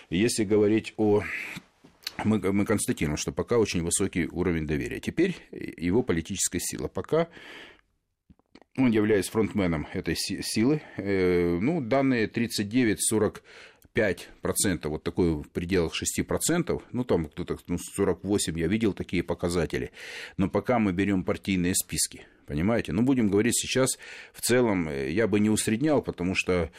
Если 0.09 0.45
говорить 0.45 0.93
о 0.95 1.23
мы, 2.23 2.39
мы 2.39 2.65
констатируем, 2.65 3.17
что 3.17 3.31
пока 3.31 3.57
очень 3.57 3.83
высокий 3.83 4.27
уровень 4.27 4.67
доверия. 4.67 4.99
Теперь 4.99 5.35
его 5.51 6.03
политическая 6.03 6.59
сила. 6.59 6.87
Пока 6.87 7.27
он 8.77 8.91
является 8.91 9.31
фронтменом 9.31 9.87
этой 9.93 10.15
силы. 10.15 10.81
Э, 10.97 11.57
ну, 11.59 11.81
данные 11.81 12.27
39-40 12.27 13.41
5%, 13.93 14.87
вот 14.87 15.03
такой 15.03 15.33
в 15.33 15.49
пределах 15.49 15.93
6%, 15.93 16.81
ну 16.91 17.03
там 17.03 17.25
кто-то 17.25 17.57
ну, 17.67 17.77
48, 17.77 18.59
я 18.59 18.67
видел 18.67 18.93
такие 18.93 19.23
показатели, 19.23 19.91
но 20.37 20.49
пока 20.49 20.79
мы 20.79 20.93
берем 20.93 21.23
партийные 21.23 21.75
списки, 21.75 22.25
понимаете? 22.47 22.91
Ну, 22.91 23.03
будем 23.03 23.29
говорить 23.29 23.55
сейчас, 23.55 23.99
в 24.33 24.41
целом, 24.41 24.89
э, 24.89 25.11
я 25.11 25.27
бы 25.27 25.39
не 25.39 25.49
усреднял, 25.49 26.01
потому 26.01 26.33
что 26.33 26.71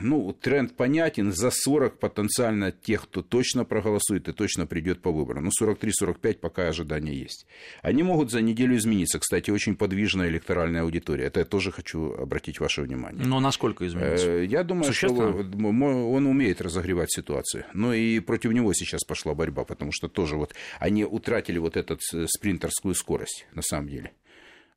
ну, 0.00 0.32
тренд 0.32 0.76
понятен, 0.76 1.32
за 1.32 1.50
40 1.50 1.98
потенциально 1.98 2.72
тех, 2.72 3.02
кто 3.02 3.22
точно 3.22 3.64
проголосует 3.64 4.28
и 4.28 4.32
точно 4.32 4.66
придет 4.66 5.02
по 5.02 5.10
выборам. 5.10 5.44
Ну, 5.44 5.50
43-45 5.60 6.38
пока 6.38 6.68
ожидания 6.68 7.14
есть. 7.14 7.46
Они 7.82 8.02
могут 8.02 8.30
за 8.30 8.40
неделю 8.40 8.76
измениться. 8.76 9.18
Кстати, 9.18 9.50
очень 9.50 9.76
подвижная 9.76 10.28
электоральная 10.28 10.82
аудитория. 10.82 11.26
Это 11.26 11.40
я 11.40 11.46
тоже 11.46 11.72
хочу 11.72 12.12
обратить 12.14 12.60
ваше 12.60 12.82
внимание. 12.82 13.24
Но 13.24 13.40
насколько 13.40 13.86
изменится? 13.86 14.28
Э, 14.28 14.44
я 14.44 14.62
думаю, 14.62 14.92
что 14.92 15.12
он 15.12 16.26
умеет 16.26 16.60
разогревать 16.60 17.10
ситуацию. 17.12 17.64
Но 17.72 17.94
и 17.94 18.20
против 18.20 18.52
него 18.52 18.72
сейчас 18.74 19.04
пошла 19.04 19.34
борьба, 19.34 19.64
потому 19.64 19.92
что 19.92 20.08
тоже 20.08 20.36
вот 20.36 20.54
они 20.78 21.04
утратили 21.04 21.58
вот 21.58 21.76
эту 21.76 21.98
спринтерскую 22.26 22.94
скорость, 22.94 23.46
на 23.54 23.62
самом 23.62 23.88
деле. 23.88 24.12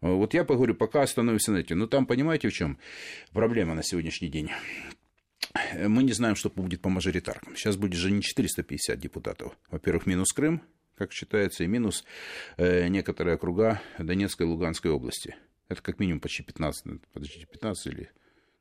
Вот 0.02 0.34
я 0.34 0.46
поговорю, 0.46 0.76
пока 0.76 1.02
остановимся 1.02 1.52
на 1.52 1.58
этом. 1.58 1.80
Но 1.80 1.88
там, 1.88 2.06
понимаете, 2.06 2.50
в 2.50 2.54
чем 2.54 2.78
проблема 3.34 3.74
на 3.76 3.84
сегодняшний 3.84 4.30
день? 4.30 4.50
Мы 5.74 6.04
не 6.04 6.14
знаем, 6.14 6.36
что 6.36 6.50
будет 6.50 6.82
по 6.82 6.90
мажоритаркам. 6.90 7.56
Сейчас 7.56 7.76
будет 7.76 7.94
же 7.94 8.12
не 8.12 8.22
450 8.22 9.00
депутатов. 9.00 9.58
Во-первых, 9.70 10.06
минус 10.06 10.32
Крым, 10.32 10.62
как 10.96 11.12
считается, 11.12 11.64
и 11.64 11.68
минус 11.68 12.06
э, 12.58 12.88
некоторые 12.88 13.36
округа 13.36 13.82
Донецкой 13.98 14.48
и 14.48 14.50
Луганской 14.50 14.92
области. 14.92 15.36
Это 15.68 15.82
как 15.82 16.00
минимум 16.00 16.20
почти 16.20 16.44
15, 16.44 17.02
подождите, 17.14 17.46
15 17.46 17.88
или 17.88 18.12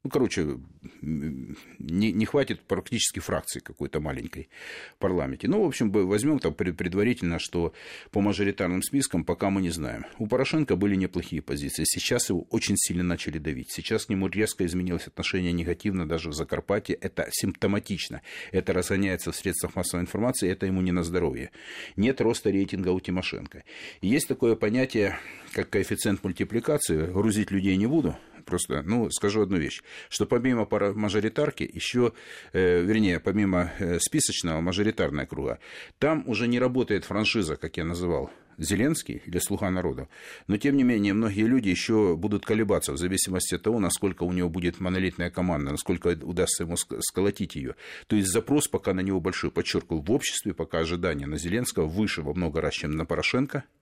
ну, 0.05 0.11
короче, 0.11 0.59
не, 1.03 2.13
не 2.13 2.25
хватит 2.25 2.61
практически 2.63 3.19
фракции 3.19 3.59
какой-то 3.59 4.01
маленькой 4.01 4.49
в 4.95 4.99
парламенте. 4.99 5.49
Ну, 5.49 5.63
в 5.63 5.67
общем, 5.67 5.91
возьмем 5.91 6.39
там 6.39 6.55
предварительно, 6.55 7.41
что 7.41 7.75
по 8.13 8.21
мажоритарным 8.21 8.81
спискам 8.83 9.25
пока 9.25 9.51
мы 9.51 9.61
не 9.61 9.71
знаем. 9.71 10.07
У 10.19 10.29
Порошенко 10.29 10.77
были 10.77 10.95
неплохие 10.95 11.43
позиции. 11.43 11.83
Сейчас 11.85 12.31
его 12.31 12.47
очень 12.51 12.77
сильно 12.77 13.03
начали 13.03 13.39
давить. 13.39 13.73
Сейчас 13.73 14.07
к 14.07 14.09
нему 14.09 14.29
резко 14.29 14.65
изменилось 14.65 15.09
отношение 15.09 15.53
негативно 15.53 16.09
даже 16.09 16.31
в 16.31 16.33
Закарпатье. 16.33 16.95
Это 16.95 17.29
симптоматично. 17.33 18.23
Это 18.53 18.73
разгоняется 18.73 19.33
в 19.33 19.37
средствах 19.37 19.75
массовой 19.75 20.03
информации, 20.03 20.49
это 20.49 20.67
ему 20.67 20.81
не 20.81 20.93
на 20.93 21.03
здоровье. 21.03 21.51
Нет 21.97 22.21
роста 22.21 22.51
рейтинга 22.51 22.91
у 22.91 23.01
Тимошенко. 23.01 23.65
есть 24.01 24.29
такое 24.29 24.55
понятие, 24.55 25.19
как 25.53 25.71
коэффициент 25.71 26.23
мультипликации. 26.23 27.07
Грузить 27.07 27.51
людей 27.51 27.77
не 27.77 27.87
буду, 27.87 28.17
просто, 28.49 28.83
ну, 28.83 29.11
скажу 29.11 29.43
одну 29.43 29.59
вещь, 29.59 29.83
что 30.09 30.27
помимо 30.27 30.67
мажоритарки, 30.95 31.71
еще, 31.73 32.13
э, 32.53 32.81
вернее, 32.83 33.21
помимо 33.21 33.73
э, 33.79 33.99
списочного 34.01 34.61
мажоритарная 34.61 35.27
круга, 35.27 35.59
там 35.99 36.25
уже 36.27 36.49
не 36.49 36.59
работает 36.59 37.05
франшиза, 37.05 37.57
как 37.57 37.77
я 37.77 37.85
называл, 37.85 38.31
Зеленский 38.57 39.23
или 39.27 39.39
слуга 39.39 39.71
народа. 39.71 40.09
Но, 40.49 40.57
тем 40.57 40.77
не 40.77 40.83
менее, 40.83 41.15
многие 41.15 41.47
люди 41.47 41.69
еще 41.69 42.17
будут 42.17 42.45
колебаться 42.45 42.93
в 42.93 42.97
зависимости 42.97 43.55
от 43.55 43.63
того, 43.63 43.79
насколько 43.79 44.25
у 44.25 44.33
него 44.33 44.49
будет 44.49 44.81
монолитная 44.81 45.31
команда, 45.31 45.71
насколько 45.71 46.09
удастся 46.09 46.65
ему 46.65 46.77
сколотить 46.77 47.55
ее. 47.55 47.77
То 48.09 48.17
есть 48.17 48.33
запрос 48.33 48.67
пока 48.67 48.95
на 48.95 49.01
него 49.01 49.21
большой, 49.21 49.51
подчеркиваю, 49.51 50.03
в 50.03 50.11
обществе 50.11 50.55
пока 50.55 50.79
ожидания 50.79 51.27
на 51.27 51.39
Зеленского 51.39 51.87
выше 51.87 52.23
во 52.23 52.35
много 52.35 52.61
раз, 52.61 52.75
чем 52.75 52.93
на 52.93 53.05
Порошенко– 53.05 53.65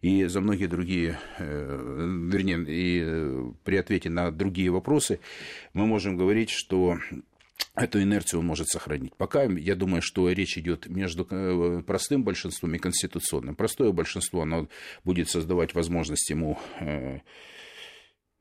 и 0.00 0.24
за 0.24 0.40
многие 0.40 0.66
другие, 0.66 1.18
э, 1.38 2.26
вернее, 2.30 2.64
и 2.66 3.02
э, 3.04 3.52
при 3.64 3.76
ответе 3.76 4.10
на 4.10 4.30
другие 4.30 4.70
вопросы 4.70 5.20
мы 5.72 5.86
можем 5.86 6.16
говорить, 6.16 6.50
что 6.50 6.98
эту 7.74 8.02
инерцию 8.02 8.40
он 8.40 8.46
может 8.46 8.68
сохранить. 8.68 9.14
Пока 9.16 9.44
я 9.44 9.74
думаю, 9.74 10.02
что 10.02 10.30
речь 10.30 10.58
идет 10.58 10.86
между 10.88 11.26
э, 11.30 11.82
простым 11.86 12.22
большинством 12.22 12.74
и 12.74 12.78
конституционным. 12.78 13.54
Простое 13.54 13.92
большинство 13.92 14.42
оно 14.42 14.68
будет 15.04 15.28
создавать 15.28 15.74
возможность 15.74 16.30
ему 16.30 16.58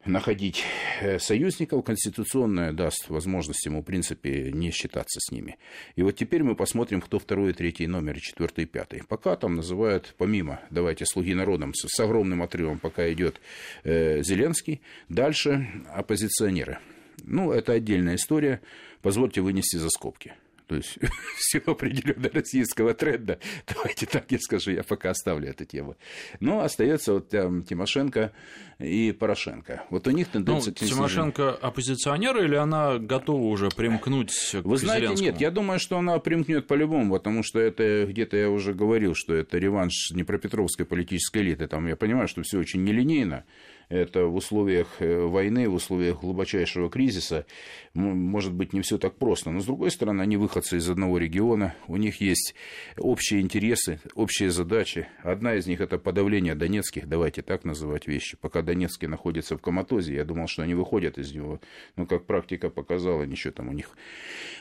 находить 0.08 0.64
э, 1.02 1.20
союзников, 1.20 1.84
конституционная 1.84 2.74
даст 2.74 3.10
возможность 3.10 3.66
ему, 3.66 3.82
в 3.82 3.86
принципе, 3.86 4.52
не 4.52 4.72
считаться 4.72 5.20
с 5.20 5.32
ними. 5.32 5.58
И 5.96 6.04
вот 6.04 6.14
теперь 6.14 6.44
мы 6.44 6.56
посмотрим, 6.56 7.02
кто 7.02 7.20
второй, 7.20 7.54
третий 7.54 7.88
номер, 7.88 8.20
четвертый, 8.20 8.66
пятый. 8.66 9.04
Пока 9.08 9.36
там 9.36 9.56
называют, 9.56 10.16
помимо, 10.18 10.60
давайте, 10.70 11.06
слуги 11.06 11.34
народом, 11.34 11.74
с, 11.74 11.88
с 11.88 12.00
огромным 12.00 12.42
отрывом 12.42 12.80
пока 12.80 13.12
идет 13.12 13.42
э, 13.84 14.24
Зеленский, 14.24 14.82
дальше 15.10 15.68
оппозиционеры. 15.94 16.80
Ну, 17.24 17.52
это 17.52 17.74
отдельная 17.74 18.16
история, 18.16 18.62
позвольте 19.02 19.42
вынести 19.42 19.78
за 19.78 19.90
скобки 19.90 20.34
то 20.68 20.76
есть 20.76 20.98
все 21.38 21.60
определенно 21.66 22.30
российского 22.30 22.94
тренда. 22.94 23.40
Давайте 23.74 24.06
так 24.06 24.26
я 24.32 24.40
скажу, 24.40 24.72
я 24.72 24.84
пока 24.84 25.12
оставлю 25.12 25.50
эту 25.50 25.66
тему. 25.66 25.96
Но 26.40 26.62
остается 26.62 27.14
вот 27.14 27.30
там 27.30 27.64
Тимошенко 27.64 28.34
и 28.80 29.12
Порошенко. 29.18 29.84
Вот 29.90 30.08
у 30.08 30.12
них 30.12 30.28
тенденция 30.28 30.76
ну, 30.80 30.88
Тимошенко 30.88 31.52
оппозиционер 31.52 32.38
или 32.38 32.56
она 32.56 32.98
готова 32.98 33.44
уже 33.44 33.70
примкнуть 33.70 34.34
к 34.52 34.64
Вы 34.64 34.78
знаете, 34.78 35.08
Зеленскому? 35.08 35.32
нет, 35.32 35.42
я 35.42 35.52
думаю, 35.52 35.80
что 35.80 35.98
она 35.98 36.20
примкнет 36.20 36.68
по-любому, 36.68 37.14
потому 37.16 37.44
что 37.44 37.60
это 37.60 38.06
где-то 38.06 38.38
я 38.38 38.50
уже 38.50 38.74
говорил, 38.74 39.16
что 39.16 39.34
это 39.34 39.58
реванш 39.58 40.10
Днепропетровской 40.12 40.86
политической 40.86 41.42
элиты. 41.42 41.68
Там 41.68 41.88
я 41.88 41.96
понимаю, 41.96 42.28
что 42.28 42.42
все 42.44 42.60
очень 42.60 42.84
нелинейно 42.84 43.46
это 43.90 44.26
в 44.26 44.36
условиях 44.36 44.88
э, 45.00 45.22
войны, 45.22 45.70
в 45.70 45.76
условиях 45.76 46.20
глубочайшего 46.22 46.90
кризиса, 46.90 47.46
может 47.94 48.54
быть, 48.54 48.74
не 48.74 48.82
все 48.82 48.98
так 48.98 49.16
просто. 49.16 49.50
Но, 49.50 49.60
с 49.62 49.66
другой 49.66 49.92
стороны, 49.92 50.22
они 50.22 50.38
выходцы 50.38 50.78
из 50.78 50.90
одного 50.90 51.18
региона, 51.18 51.74
у 51.88 51.96
них 51.96 52.20
есть 52.20 52.54
общие 52.98 53.42
интересы, 53.42 54.00
общие 54.14 54.50
задачи. 54.50 55.08
Одна 55.24 55.56
из 55.56 55.68
них– 55.68 55.80
это 55.82 55.98
подавление 55.98 56.54
донецких, 56.54 57.08
давайте 57.08 57.42
так 57.42 57.64
называть 57.64 58.08
вещи. 58.08 58.38
Пока 58.40 58.62
Донецкий 58.62 59.08
находится 59.08 59.58
в 59.58 59.62
коматозе, 59.62 60.16
я 60.16 60.26
думал, 60.26 60.48
что 60.48 60.64
они 60.64 60.74
выходят 60.74 61.18
из 61.18 61.34
него. 61.34 61.62
Но, 61.96 62.06
как 62.06 62.26
практика 62.26 62.70
показала, 62.70 63.24
ничего 63.24 63.54
там 63.54 63.70
у 63.70 63.74
них 63.74 63.92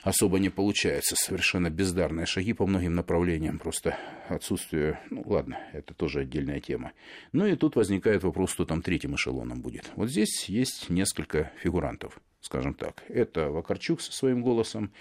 особо 0.03 0.39
не 0.39 0.51
получается. 0.51 1.17
Совершенно 1.17 1.69
бездарные 1.69 2.27
шаги 2.27 2.53
по 2.53 2.67
многим 2.67 2.95
направлениям. 2.95 3.59
Просто 3.59 3.99
отсутствие... 4.29 5.01
Ну, 5.11 5.23
ладно, 5.27 5.59
это 5.73 5.95
тоже 5.95 6.21
отдельная 6.21 6.61
тема. 6.61 6.93
Ну, 7.33 7.47
и 7.47 7.57
тут 7.57 7.77
возникает 7.77 8.23
вопрос, 8.23 8.53
что 8.53 8.65
там 8.65 8.83
третьим 8.83 9.16
эшелоном 9.17 9.61
будет. 9.61 9.91
Вот 9.97 10.09
здесь 10.09 10.49
есть 10.49 10.89
несколько 10.89 11.53
фигурантов, 11.59 12.21
скажем 12.41 12.75
так. 12.75 13.03
Это 13.09 13.51
Вакарчук 13.51 14.01
со 14.01 14.13
своим 14.13 14.43
голосом, 14.43 14.93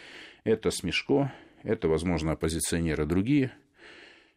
это 0.43 0.71
Смешко, 0.71 1.31
это, 1.63 1.87
возможно, 1.87 2.33
оппозиционеры 2.33 3.05
другие, 3.05 3.51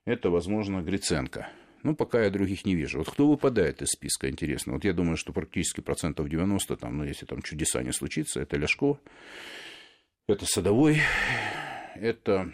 это, 0.04 0.30
возможно, 0.30 0.82
Гриценко. 0.82 1.48
Ну, 1.82 1.94
пока 1.94 2.24
я 2.24 2.30
других 2.30 2.64
не 2.64 2.74
вижу. 2.74 2.98
Вот 2.98 3.10
кто 3.10 3.28
выпадает 3.28 3.82
из 3.82 3.88
списка, 3.88 4.28
интересно. 4.28 4.74
Вот 4.74 4.84
я 4.84 4.92
думаю, 4.92 5.16
что 5.16 5.32
практически 5.32 5.80
процентов 5.80 6.28
90, 6.28 6.76
там, 6.76 6.98
ну, 6.98 7.04
если 7.04 7.24
там 7.24 7.40
чудеса 7.42 7.82
не 7.82 7.92
случится, 7.92 8.40
это 8.40 8.56
Ляшко, 8.56 8.98
это 10.26 10.44
Садовой, 10.46 11.00
это 11.94 12.52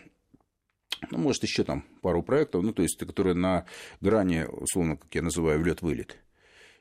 ну, 1.10 1.18
может, 1.18 1.42
еще 1.42 1.64
там 1.64 1.84
пару 2.02 2.22
проектов, 2.22 2.62
ну, 2.62 2.72
то 2.72 2.82
есть, 2.82 2.98
которые 2.98 3.34
на 3.34 3.66
грани, 4.00 4.46
условно, 4.48 4.96
как 4.96 5.14
я 5.14 5.22
называю, 5.22 5.60
влет-вылет. 5.60 6.18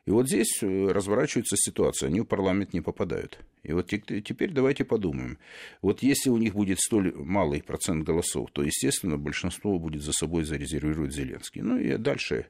И 0.05 0.11
вот 0.11 0.27
здесь 0.27 0.61
э, 0.61 0.91
разворачивается 0.91 1.55
ситуация, 1.57 2.07
они 2.07 2.19
в 2.19 2.25
парламент 2.25 2.73
не 2.73 2.81
попадают. 2.81 3.39
И 3.63 3.71
вот 3.71 3.87
теперь 3.87 4.51
давайте 4.51 4.83
подумаем. 4.83 5.37
Вот 5.81 6.03
если 6.03 6.29
у 6.29 6.37
них 6.37 6.53
будет 6.53 6.79
столь 6.81 7.13
малый 7.15 7.63
процент 7.63 8.03
голосов, 8.03 8.49
то, 8.51 8.61
естественно, 8.61 9.17
большинство 9.17 9.79
будет 9.79 10.03
за 10.03 10.11
собой 10.11 10.43
зарезервировать 10.43 11.13
Зеленский. 11.13 11.61
Ну 11.61 11.77
и 11.77 11.95
дальше. 11.95 12.47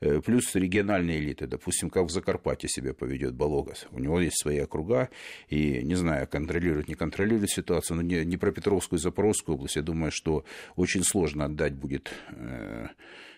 Э, 0.00 0.20
плюс 0.20 0.52
региональные 0.56 1.20
элиты, 1.20 1.46
допустим, 1.46 1.90
как 1.90 2.06
в 2.06 2.10
Закарпатье 2.10 2.68
себя 2.68 2.92
поведет 2.92 3.34
Балогас. 3.34 3.86
У 3.92 4.00
него 4.00 4.20
есть 4.20 4.40
свои 4.40 4.58
округа, 4.58 5.08
и, 5.48 5.82
не 5.84 5.94
знаю, 5.94 6.26
контролирует, 6.26 6.88
не 6.88 6.96
контролирует 6.96 7.50
ситуацию, 7.50 7.98
но 7.98 8.02
не, 8.02 8.36
про 8.36 8.50
Петровскую 8.50 8.98
и 8.98 9.02
Запорожскую 9.02 9.54
область, 9.54 9.76
я 9.76 9.82
думаю, 9.82 10.10
что 10.10 10.44
очень 10.74 11.04
сложно 11.04 11.44
отдать 11.44 11.74
будет 11.74 12.12
э, 12.30 12.88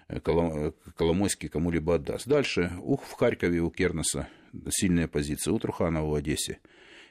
Коломойский 0.08 1.48
кому-либо 1.48 1.96
отдаст. 1.96 2.26
Дальше. 2.26 2.72
Ух, 2.82 3.04
в 3.04 3.12
Харькове 3.12 3.60
у 3.60 3.70
Кернеса 3.70 4.28
сильная 4.70 5.08
позиция, 5.08 5.52
у 5.52 5.58
Труханова 5.58 6.10
в 6.10 6.14
Одессе. 6.14 6.58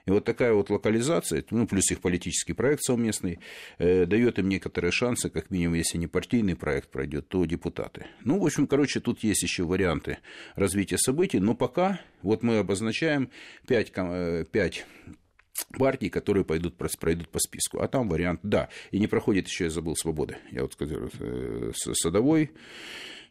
И 0.07 0.12
вот 0.12 0.23
такая 0.23 0.53
вот 0.53 0.69
локализация, 0.69 1.43
ну, 1.51 1.67
плюс 1.67 1.91
их 1.91 1.99
политический 1.99 2.53
проект 2.53 2.81
совместный, 2.81 3.39
э, 3.77 4.05
дает 4.05 4.39
им 4.39 4.47
некоторые 4.47 4.91
шансы, 4.91 5.29
как 5.29 5.51
минимум, 5.51 5.75
если 5.75 5.97
не 5.97 6.07
партийный 6.07 6.55
проект 6.55 6.89
пройдет, 6.89 7.27
то 7.27 7.43
депутаты. 7.43 8.07
Ну, 8.23 8.39
в 8.39 8.45
общем, 8.45 8.67
короче, 8.67 9.01
тут 9.01 9.21
есть 9.23 9.43
еще 9.43 9.65
варианты 9.65 10.19
развития 10.55 10.97
событий, 10.97 11.39
но 11.39 11.55
пока 11.55 11.99
вот 12.21 12.41
мы 12.41 12.57
обозначаем 12.57 13.29
5, 13.67 14.49
5 14.49 14.86
партий, 15.77 16.09
которые 16.09 16.45
пойдут, 16.45 16.75
пройдут 16.75 17.29
по 17.29 17.39
списку. 17.39 17.79
А 17.79 17.87
там 17.87 18.09
вариант, 18.09 18.41
да, 18.43 18.69
и 18.91 18.99
не 18.99 19.07
проходит 19.07 19.47
еще, 19.47 19.65
я 19.65 19.69
забыл, 19.69 19.95
свободы. 19.95 20.37
Я 20.51 20.63
вот 20.63 20.73
сказал, 20.73 21.09
э, 21.19 21.71
Садовой, 21.73 22.51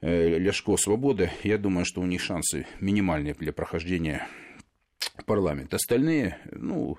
э, 0.01 0.39
Ляшко, 0.39 0.77
Свобода. 0.77 1.31
Я 1.43 1.59
думаю, 1.59 1.85
что 1.85 2.01
у 2.01 2.07
них 2.07 2.21
шансы 2.21 2.67
минимальные 2.81 3.35
для 3.35 3.53
прохождения 3.53 4.27
парламента. 5.27 5.77
Остальные, 5.77 6.39
ну, 6.53 6.99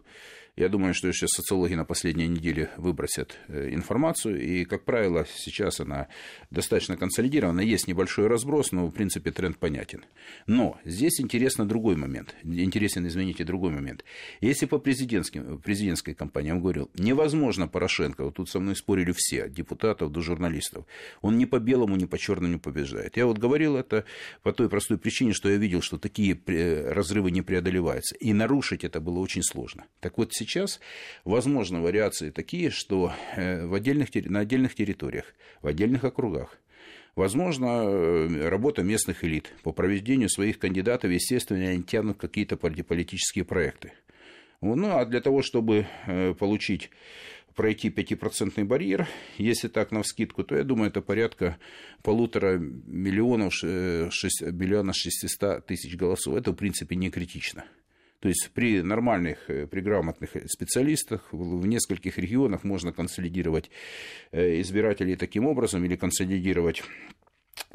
Я 0.57 0.69
думаю, 0.69 0.95
что 0.95 1.13
сейчас 1.13 1.29
социологи 1.35 1.75
на 1.75 1.85
последней 1.85 2.27
неделе 2.27 2.71
выбросят 2.77 3.37
э, 3.47 3.69
информацию, 3.73 4.41
и, 4.41 4.65
как 4.65 4.85
правило, 4.85 5.27
сейчас 5.35 5.79
она 5.79 6.07
достаточно 6.49 6.97
консолидирована, 6.97 7.61
есть 7.61 7.87
небольшой 7.87 8.25
разброс, 8.25 8.71
но, 8.71 8.87
в 8.87 8.91
принципе, 8.91 9.29
тренд 9.29 9.59
понятен. 9.59 10.03
Но 10.47 10.79
здесь 10.83 11.21
интересно 11.21 11.67
другой 11.67 11.95
момент, 11.95 12.35
интересен, 12.43 13.05
извините, 13.05 13.43
другой 13.43 13.69
момент. 13.69 14.03
Если 14.41 14.65
по 14.65 14.79
президентским, 14.79 15.59
президентской 15.59 16.15
кампании, 16.15 16.49
я 16.49 16.55
говорил, 16.55 16.89
невозможно 16.95 17.67
Порошенко, 17.67 18.23
вот 18.23 18.37
тут 18.37 18.49
со 18.49 18.59
мной 18.59 18.75
спорили 18.75 19.13
все, 19.15 19.43
от 19.43 19.53
депутатов 19.53 20.11
до 20.11 20.21
журналистов, 20.21 20.87
он 21.21 21.37
ни 21.37 21.45
по 21.45 21.59
белому, 21.59 21.97
ни 21.97 22.05
по 22.05 22.17
черному 22.17 22.53
не 22.53 22.59
побеждает. 22.59 23.15
Я 23.15 23.27
вот 23.27 23.37
говорил 23.37 23.75
это 23.75 24.05
по 24.41 24.51
той 24.53 24.69
простой 24.69 24.97
причине, 24.97 25.33
что 25.33 25.49
я 25.49 25.57
видел, 25.57 25.83
что 25.83 25.99
такие 25.99 26.35
э, 26.47 26.91
разрывы 26.93 27.29
не 27.29 27.43
преодолеваются, 27.43 28.15
и 28.15 28.33
нарушить 28.33 28.83
это 28.83 28.99
было 28.99 29.19
очень 29.19 29.43
сложно. 29.43 29.85
Так 29.99 30.17
вот, 30.17 30.33
сейчас 30.33 30.46
возможны 31.23 31.81
вариации 31.81 32.29
такие, 32.29 32.69
что 32.69 33.13
э, 33.35 33.65
в 33.65 33.73
отдельных, 33.73 34.13
на 34.13 34.39
отдельных 34.39 34.75
территориях, 34.75 35.33
в 35.61 35.67
отдельных 35.67 36.03
округах 36.03 36.57
Возможно, 37.17 37.65
э, 37.65 38.47
работа 38.47 38.83
местных 38.83 39.23
элит 39.23 39.51
по 39.63 39.71
проведению 39.71 40.29
своих 40.29 40.59
кандидатов, 40.59 41.09
естественно, 41.09 41.67
они 41.67 41.81
тянут 41.81 42.19
какие-то 42.19 42.57
политические 42.57 43.43
проекты. 43.43 43.93
Ну, 44.61 44.95
а 44.95 45.03
для 45.03 45.19
того, 45.19 45.41
чтобы 45.41 45.87
э, 46.05 46.35
получить 46.35 46.91
пройти 47.55 47.89
5% 47.89 48.63
барьер, 48.65 49.07
если 49.39 49.67
так 49.67 49.91
на 49.91 50.03
вскидку, 50.03 50.43
то 50.43 50.55
я 50.55 50.63
думаю, 50.63 50.91
это 50.91 51.01
порядка 51.01 51.57
полутора 52.03 52.59
миллионов, 52.59 53.55
6, 53.55 53.63
миллиона 54.51 54.93
600 54.93 55.65
тысяч 55.65 55.97
голосов. 55.97 56.35
Это, 56.35 56.51
в 56.51 56.55
принципе, 56.55 56.95
не 56.95 57.09
критично. 57.09 57.65
То 58.19 58.29
есть 58.29 58.49
при 58.53 58.81
нормальных, 58.81 59.49
э, 59.49 59.67
при 59.67 59.81
грамотных 59.81 60.31
специалистах 60.47 61.27
в 61.31 61.67
нескольких 61.67 62.17
регионах 62.17 62.63
можно 62.63 62.91
консолидировать 62.91 63.69
э, 64.31 64.61
избирателей 64.61 65.15
таким 65.15 65.45
образом 65.45 65.85
или 65.85 65.95
консолидировать 65.95 66.83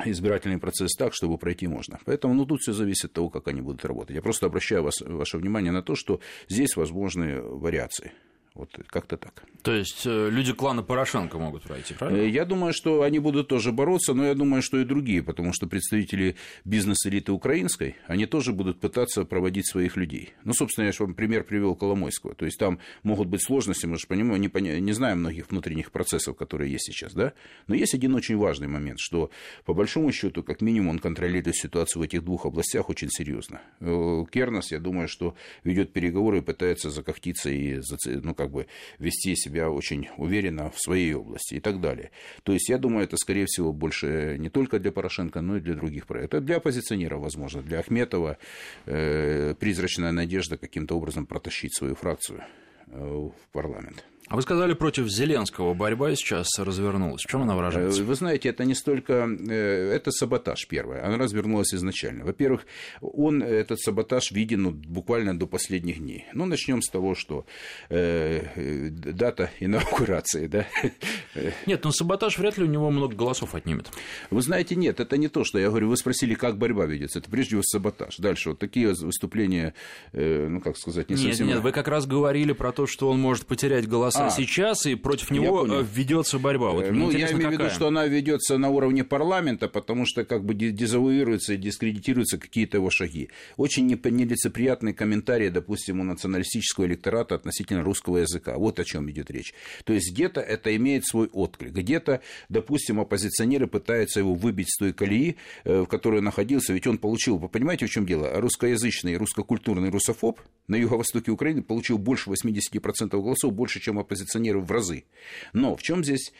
избирательный 0.04 0.58
процесс 0.58 0.92
так, 0.96 1.14
чтобы 1.14 1.38
пройти 1.38 1.66
можно. 1.66 1.98
Поэтому 2.04 2.34
ну, 2.34 2.46
тут 2.46 2.60
все 2.60 2.72
зависит 2.72 3.06
от 3.06 3.12
того, 3.12 3.30
как 3.30 3.48
они 3.48 3.60
будут 3.60 3.84
работать. 3.84 4.16
Я 4.16 4.22
просто 4.22 4.46
обращаю 4.46 4.82
вас, 4.82 5.00
ваше 5.00 5.38
внимание 5.38 5.72
на 5.72 5.82
то, 5.82 5.94
что 5.94 6.20
здесь 6.48 6.76
возможны 6.76 7.40
вариации. 7.40 8.12
Вот 8.54 8.68
как-то 8.88 9.16
так. 9.16 9.44
То 9.62 9.72
есть 9.72 10.02
э, 10.04 10.28
люди 10.30 10.52
клана 10.52 10.82
Порошенко 10.82 11.38
могут 11.38 11.62
пройти, 11.62 11.94
правильно? 11.94 12.20
Э, 12.20 12.28
я 12.28 12.44
думаю, 12.44 12.74
что 12.74 13.02
они 13.02 13.18
будут 13.18 13.48
тоже 13.48 13.72
бороться, 13.72 14.12
но 14.12 14.26
я 14.26 14.34
думаю, 14.34 14.60
что 14.60 14.78
и 14.78 14.84
другие, 14.84 15.22
потому 15.22 15.54
что 15.54 15.66
представители 15.66 16.36
бизнес-элиты 16.64 17.32
украинской, 17.32 17.96
они 18.06 18.26
тоже 18.26 18.52
будут 18.52 18.78
пытаться 18.78 19.24
проводить 19.24 19.66
своих 19.66 19.96
людей. 19.96 20.34
Ну, 20.44 20.52
собственно, 20.52 20.86
я 20.86 20.92
же 20.92 21.04
вам 21.04 21.14
пример 21.14 21.44
привел 21.44 21.74
Коломойского. 21.74 22.34
То 22.34 22.44
есть 22.44 22.58
там 22.58 22.78
могут 23.02 23.28
быть 23.28 23.42
сложности, 23.42 23.86
мы 23.86 23.96
же 23.96 24.06
понимаем, 24.06 24.40
не, 24.40 24.48
поня... 24.48 24.78
не 24.80 24.92
знаем 24.92 25.20
многих 25.20 25.50
внутренних 25.50 25.90
процессов, 25.90 26.36
которые 26.36 26.70
есть 26.72 26.84
сейчас, 26.84 27.14
да? 27.14 27.32
Но 27.68 27.74
есть 27.74 27.94
один 27.94 28.14
очень 28.14 28.36
важный 28.36 28.68
момент, 28.68 28.98
что 29.00 29.30
по 29.64 29.72
большому 29.72 30.12
счету, 30.12 30.42
как 30.42 30.60
минимум, 30.60 30.90
он 30.90 30.98
контролирует 30.98 31.56
ситуацию 31.56 32.00
в 32.00 32.04
этих 32.04 32.22
двух 32.22 32.44
областях 32.44 32.90
очень 32.90 33.08
серьезно. 33.08 33.62
Э, 33.80 34.24
Кернес, 34.30 34.72
я 34.72 34.78
думаю, 34.78 35.08
что 35.08 35.36
ведет 35.64 35.92
переговоры 35.94 36.38
и 36.38 36.42
пытается 36.42 36.90
закохтиться 36.90 37.48
и 37.48 37.80
ну, 38.22 38.34
как 38.42 38.50
бы 38.50 38.66
вести 38.98 39.36
себя 39.36 39.70
очень 39.70 40.08
уверенно 40.16 40.70
в 40.70 40.80
своей 40.80 41.14
области 41.14 41.54
и 41.54 41.60
так 41.60 41.80
далее. 41.80 42.10
То 42.42 42.52
есть, 42.52 42.68
я 42.68 42.78
думаю, 42.78 43.04
это, 43.04 43.16
скорее 43.16 43.46
всего, 43.46 43.72
больше 43.72 44.36
не 44.38 44.50
только 44.50 44.78
для 44.78 44.90
Порошенко, 44.90 45.40
но 45.40 45.56
и 45.56 45.60
для 45.60 45.74
других 45.74 46.06
проектов. 46.06 46.38
Это 46.38 46.46
для 46.46 46.56
оппозиционеров, 46.56 47.20
возможно, 47.20 47.62
для 47.62 47.78
Ахметова 47.78 48.38
э, 48.86 49.54
призрачная 49.58 50.12
надежда 50.12 50.56
каким-то 50.56 50.96
образом 50.96 51.26
протащить 51.26 51.76
свою 51.76 51.94
фракцию 51.94 52.42
э, 52.88 52.98
в 52.98 53.52
парламент. 53.52 54.04
А 54.28 54.36
вы 54.36 54.42
сказали, 54.42 54.72
против 54.72 55.08
Зеленского 55.08 55.74
борьба 55.74 56.14
сейчас 56.14 56.46
развернулась. 56.58 57.22
В 57.22 57.26
чем 57.26 57.42
она 57.42 57.54
выражается? 57.56 58.02
Э, 58.02 58.04
вы 58.04 58.14
знаете, 58.14 58.48
это 58.48 58.64
не 58.64 58.74
столько... 58.74 59.28
Э, 59.28 59.92
это 59.92 60.10
саботаж 60.10 60.66
первое. 60.68 61.04
Она 61.04 61.18
развернулась 61.18 61.74
изначально. 61.74 62.24
Во-первых, 62.24 62.64
он, 63.00 63.42
этот 63.42 63.80
саботаж 63.80 64.30
виден 64.30 64.62
ну, 64.62 64.70
буквально 64.70 65.38
до 65.38 65.46
последних 65.46 65.98
дней. 65.98 66.26
Ну, 66.34 66.46
начнем 66.46 66.82
с 66.82 66.88
того, 66.88 67.14
что 67.14 67.44
э, 67.90 68.90
дата 68.90 69.50
инаугурации, 69.60 70.46
да? 70.46 70.66
Нет, 71.66 71.84
ну 71.84 71.90
саботаж 71.90 72.38
вряд 72.38 72.56
ли 72.58 72.64
у 72.64 72.68
него 72.68 72.90
много 72.90 73.14
голосов 73.14 73.54
отнимет. 73.54 73.90
Вы 74.30 74.40
знаете, 74.40 74.76
нет, 74.76 75.00
это 75.00 75.16
не 75.16 75.28
то, 75.28 75.44
что 75.44 75.58
я 75.58 75.68
говорю. 75.68 75.88
Вы 75.88 75.96
спросили, 75.96 76.34
как 76.34 76.58
борьба 76.58 76.86
ведется. 76.86 77.18
Это 77.18 77.30
прежде 77.30 77.50
всего 77.50 77.62
саботаж. 77.64 78.16
Дальше 78.18 78.50
вот 78.50 78.58
такие 78.58 78.88
выступления, 78.88 79.74
э, 80.12 80.46
ну, 80.48 80.60
как 80.60 80.78
сказать, 80.78 81.10
не 81.10 81.16
совсем... 81.16 81.46
Нет, 81.46 81.56
нет, 81.56 81.64
вы 81.64 81.72
как 81.72 81.88
раз 81.88 82.06
говорили 82.06 82.52
про 82.52 82.72
то, 82.72 82.86
что 82.86 83.10
он 83.10 83.20
может 83.20 83.46
потерять 83.46 83.88
голоса 83.88 84.21
а, 84.26 84.30
сейчас, 84.30 84.86
и 84.86 84.94
против 84.94 85.30
него 85.30 85.66
э, 85.66 85.84
ведется 85.94 86.38
борьба. 86.38 86.70
Вот, 86.70 86.90
ну, 86.90 87.10
я 87.10 87.30
имею 87.32 87.50
в 87.50 87.52
виду, 87.52 87.70
что 87.70 87.88
она 87.88 88.06
ведется 88.06 88.58
на 88.58 88.70
уровне 88.70 89.04
парламента, 89.04 89.68
потому 89.68 90.06
что 90.06 90.24
как 90.24 90.44
бы 90.44 90.54
дезавуируются 90.54 91.54
и 91.54 91.56
дискредитируются 91.56 92.38
какие-то 92.38 92.78
его 92.78 92.90
шаги. 92.90 93.30
Очень 93.56 93.86
нелицеприятные 93.86 94.94
комментарии, 94.94 95.48
допустим, 95.48 96.00
у 96.00 96.04
националистического 96.04 96.86
электората 96.86 97.34
относительно 97.34 97.82
русского 97.82 98.18
языка. 98.18 98.56
Вот 98.56 98.78
о 98.78 98.84
чем 98.84 99.10
идет 99.10 99.30
речь. 99.30 99.54
То 99.84 99.92
есть 99.92 100.12
где-то 100.12 100.40
это 100.40 100.74
имеет 100.76 101.06
свой 101.06 101.28
отклик, 101.28 101.72
где-то, 101.72 102.20
допустим, 102.48 103.00
оппозиционеры 103.00 103.66
пытаются 103.66 104.20
его 104.20 104.34
выбить 104.34 104.70
с 104.70 104.78
той 104.78 104.92
колеи, 104.92 105.36
э, 105.64 105.82
в 105.82 105.86
которой 105.86 106.18
он 106.18 106.24
находился, 106.24 106.72
ведь 106.72 106.86
он 106.86 106.98
получил, 106.98 107.38
вы 107.38 107.48
понимаете, 107.48 107.86
в 107.86 107.90
чем 107.90 108.06
дело? 108.06 108.30
Русскоязычный, 108.40 109.16
русскокультурный 109.16 109.90
русофоб 109.90 110.40
на 110.68 110.76
юго-востоке 110.76 111.30
Украины 111.30 111.62
получил 111.62 111.98
больше 111.98 112.30
80% 112.30 113.10
голосов, 113.10 113.52
больше, 113.52 113.80
чем 113.80 113.98
оппозиционеры 114.02 114.60
в 114.60 114.70
разы. 114.70 115.04
Но 115.52 115.74
в 115.74 115.82
чем 115.82 116.04
здесь 116.04 116.32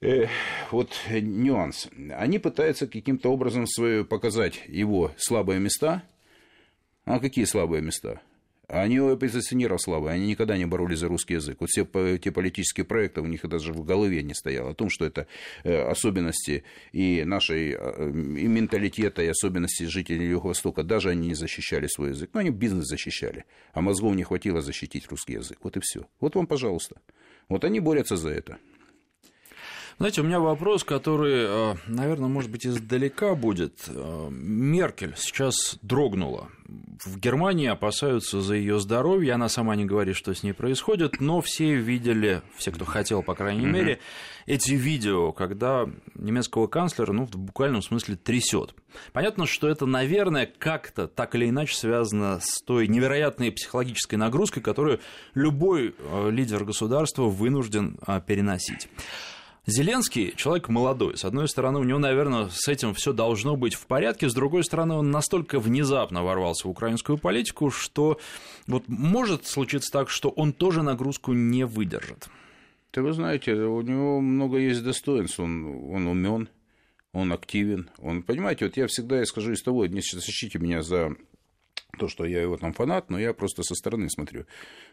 э, 0.00 0.26
вот 0.70 0.96
нюанс? 1.10 1.88
Они 2.12 2.38
пытаются 2.38 2.86
каким-то 2.86 3.30
образом 3.30 3.66
свое 3.66 4.04
показать 4.04 4.62
его 4.66 5.12
слабые 5.16 5.60
места. 5.60 6.02
А 7.04 7.18
какие 7.18 7.44
слабые 7.44 7.82
места? 7.82 8.22
Они 8.68 9.00
у 9.00 9.12
оппозиционеров 9.12 9.80
слабые, 9.82 10.14
они 10.14 10.28
никогда 10.28 10.56
не 10.56 10.64
боролись 10.64 10.98
за 10.98 11.08
русский 11.08 11.34
язык. 11.34 11.58
Вот 11.60 11.70
все 11.70 11.84
те 12.18 12.32
политические 12.32 12.84
проекты 12.84 13.20
у 13.20 13.26
них 13.26 13.46
даже 13.46 13.72
в 13.72 13.84
голове 13.84 14.22
не 14.22 14.34
стояло 14.34 14.70
о 14.70 14.74
том, 14.74 14.88
что 14.90 15.04
это 15.04 15.26
э, 15.64 15.82
особенности 15.82 16.64
и 16.92 17.24
нашей 17.24 17.76
э, 17.78 18.10
и 18.10 18.46
менталитета, 18.46 19.22
и 19.22 19.26
особенности 19.26 19.84
жителей 19.84 20.28
Юго-Востока. 20.28 20.82
Даже 20.82 21.10
они 21.10 21.28
не 21.28 21.34
защищали 21.34 21.86
свой 21.86 22.10
язык. 22.10 22.30
Но 22.32 22.40
они 22.40 22.50
бизнес 22.50 22.86
защищали, 22.86 23.44
а 23.72 23.80
мозгов 23.80 24.14
не 24.14 24.24
хватило 24.24 24.60
защитить 24.60 25.08
русский 25.08 25.34
язык. 25.34 25.58
Вот 25.62 25.76
и 25.76 25.80
все. 25.82 26.06
Вот 26.20 26.34
вам, 26.34 26.46
пожалуйста. 26.46 26.96
Вот 27.48 27.64
они 27.64 27.80
борются 27.80 28.16
за 28.16 28.30
это. 28.30 28.58
Знаете, 29.98 30.22
у 30.22 30.24
меня 30.24 30.40
вопрос, 30.40 30.82
который, 30.82 31.44
э, 31.46 31.74
наверное, 31.86 32.28
может 32.28 32.50
быть, 32.50 32.66
издалека 32.66 33.36
будет. 33.36 33.84
Э, 33.86 34.28
Меркель 34.30 35.14
сейчас 35.16 35.78
дрогнула. 35.82 36.48
В 37.04 37.20
Германии 37.20 37.68
опасаются 37.68 38.40
за 38.40 38.54
ее 38.56 38.80
здоровье. 38.80 39.34
Она 39.34 39.48
сама 39.48 39.76
не 39.76 39.84
говорит, 39.84 40.16
что 40.16 40.34
с 40.34 40.42
ней 40.42 40.52
происходит, 40.52 41.20
но 41.20 41.40
все 41.40 41.76
видели, 41.76 42.42
все, 42.56 42.72
кто 42.72 42.84
хотел, 42.84 43.22
по 43.22 43.34
крайней 43.36 43.66
мере, 43.66 44.00
эти 44.46 44.72
видео, 44.72 45.30
когда 45.32 45.88
немецкого 46.14 46.66
канцлера, 46.66 47.12
ну, 47.12 47.26
в 47.26 47.36
буквальном 47.36 47.82
смысле 47.82 48.16
трясет. 48.16 48.74
Понятно, 49.12 49.46
что 49.46 49.68
это, 49.68 49.86
наверное, 49.86 50.46
как-то 50.46 51.06
так 51.06 51.36
или 51.36 51.48
иначе 51.48 51.76
связано 51.76 52.40
с 52.40 52.62
той 52.62 52.88
невероятной 52.88 53.52
психологической 53.52 54.18
нагрузкой, 54.18 54.62
которую 54.62 55.00
любой 55.34 55.94
э, 55.96 56.30
лидер 56.30 56.64
государства 56.64 57.24
вынужден 57.24 57.98
переносить. 58.26 58.88
Зеленский 59.66 60.34
человек 60.36 60.68
молодой. 60.68 61.16
С 61.16 61.24
одной 61.24 61.48
стороны, 61.48 61.78
у 61.78 61.84
него, 61.84 61.98
наверное, 61.98 62.50
с 62.50 62.68
этим 62.68 62.92
все 62.92 63.14
должно 63.14 63.56
быть 63.56 63.74
в 63.74 63.86
порядке. 63.86 64.28
С 64.28 64.34
другой 64.34 64.62
стороны, 64.62 64.94
он 64.94 65.10
настолько 65.10 65.58
внезапно 65.58 66.22
ворвался 66.22 66.68
в 66.68 66.70
украинскую 66.70 67.16
политику, 67.16 67.70
что 67.70 68.18
вот 68.66 68.84
может 68.88 69.46
случиться 69.46 69.90
так, 69.90 70.10
что 70.10 70.28
он 70.28 70.52
тоже 70.52 70.82
нагрузку 70.82 71.32
не 71.32 71.64
выдержит. 71.64 72.28
Да 72.92 73.00
вы 73.02 73.12
знаете, 73.14 73.54
у 73.54 73.80
него 73.80 74.20
много 74.20 74.58
есть 74.58 74.84
достоинств. 74.84 75.40
Он, 75.40 75.64
он 75.94 76.06
умен, 76.08 76.48
он 77.12 77.32
активен. 77.32 77.88
Он, 77.98 78.22
понимаете, 78.22 78.66
вот 78.66 78.76
я 78.76 78.86
всегда 78.86 79.22
исхожу 79.22 79.52
из 79.52 79.62
того, 79.62 79.86
не 79.86 80.02
сочтите 80.02 80.58
меня 80.58 80.82
за 80.82 81.16
то, 81.94 82.08
что 82.08 82.24
я 82.24 82.42
его 82.42 82.56
там 82.56 82.72
фанат, 82.72 83.10
но 83.10 83.18
я 83.18 83.32
просто 83.32 83.62
со 83.62 83.74
стороны 83.74 84.08
смотрю. 84.10 84.46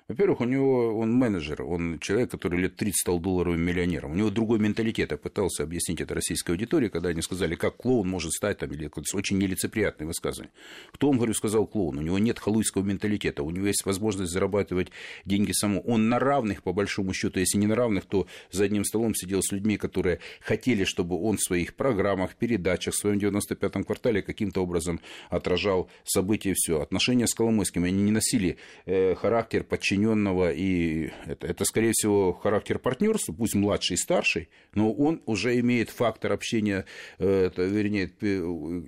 Во-первых, 0.08 0.42
у 0.42 0.46
него 0.46 0.98
он 0.98 1.14
менеджер, 1.14 1.64
он 1.64 2.00
человек, 2.00 2.32
который 2.32 2.60
лет 2.60 2.76
30 2.76 3.00
стал 3.02 3.20
долларовым 3.20 3.62
миллионером. 3.62 4.12
У 4.12 4.16
него 4.16 4.30
другой 4.30 4.60
менталитет. 4.60 5.12
Я 5.12 5.18
пытался 5.18 5.64
объяснить 5.64 6.02
это 6.02 6.14
российской 6.14 6.52
аудитории, 6.52 6.90
когда 6.90 7.10
они 7.10 7.22
сказали, 7.22 7.56
как 7.56 7.78
клоун 7.78 8.10
может 8.10 8.32
стать 8.32 8.60
там, 8.60 8.72
или 8.72 8.90
очень 9.14 9.38
нелицеприятное 9.38 10.08
высказывание. 10.08 10.52
Кто 10.92 11.10
он, 11.10 11.18
говорю, 11.18 11.34
сказал 11.34 11.66
клоун? 11.66 11.98
У 11.98 12.02
него 12.02 12.20
нет 12.20 12.40
халуйского 12.40 12.84
менталитета, 12.84 13.44
у 13.44 13.50
него 13.50 13.68
есть 13.68 13.86
возможность 13.86 14.32
зарабатывать 14.32 14.90
деньги 15.26 15.52
саму. 15.52 15.82
Он 15.82 16.10
на 16.10 16.20
равных, 16.20 16.64
по 16.64 16.74
большому 16.74 17.14
счету, 17.14 17.40
если 17.40 17.58
не 17.58 17.68
на 17.68 17.76
равных, 17.76 18.06
то 18.06 18.28
за 18.52 18.66
одним 18.66 18.84
столом 18.84 19.16
сидел 19.16 19.42
с 19.42 19.52
людьми, 19.52 19.78
которые 19.78 20.20
хотели, 20.42 20.84
чтобы 20.84 21.22
он 21.22 21.38
в 21.38 21.42
своих 21.42 21.76
программах, 21.76 22.36
передачах, 22.36 22.94
в 22.94 22.98
своем 22.98 23.18
95-м 23.18 23.84
квартале 23.84 24.22
каким-то 24.22 24.62
образом 24.62 25.00
отражал 25.30 25.90
события 26.04 26.52
и 26.52 26.56
все 26.56 26.82
отношения 26.92 27.26
с 27.26 27.34
Коломойским, 27.34 27.86
они 27.86 28.04
не 28.04 28.12
носили 28.12 28.58
э, 28.86 29.16
характер 29.16 29.64
подчиненного, 29.64 30.52
и 30.52 31.10
это, 31.26 31.48
это, 31.48 31.64
скорее 31.64 31.94
всего, 31.94 32.34
характер 32.34 32.80
партнерства, 32.80 33.32
пусть 33.32 33.56
младший 33.56 33.94
и 33.94 33.98
старший, 33.98 34.50
но 34.76 34.92
он 34.92 35.22
уже 35.26 35.58
имеет 35.62 35.90
фактор 35.90 36.34
общения, 36.34 36.84
э, 37.18 37.46
это, 37.46 37.64
вернее, 37.64 38.12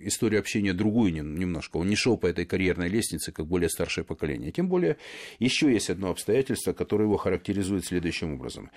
историю 0.06 0.42
общения 0.42 0.74
другую 0.74 1.14
немножко. 1.14 1.78
Он 1.78 1.88
не 1.88 1.96
шел 1.96 2.18
по 2.18 2.28
этой 2.28 2.46
карьерной 2.46 2.90
лестнице, 2.90 3.32
как 3.32 3.48
более 3.48 3.70
старшее 3.70 4.04
поколение. 4.04 4.52
Тем 4.52 4.68
более, 4.68 4.98
еще 5.40 5.72
есть 5.72 5.90
одно 5.90 6.10
обстоятельство, 6.10 6.74
которое 6.74 7.06
его 7.06 7.16
характеризует 7.16 7.86
следующим 7.86 8.34
образом. 8.34 8.70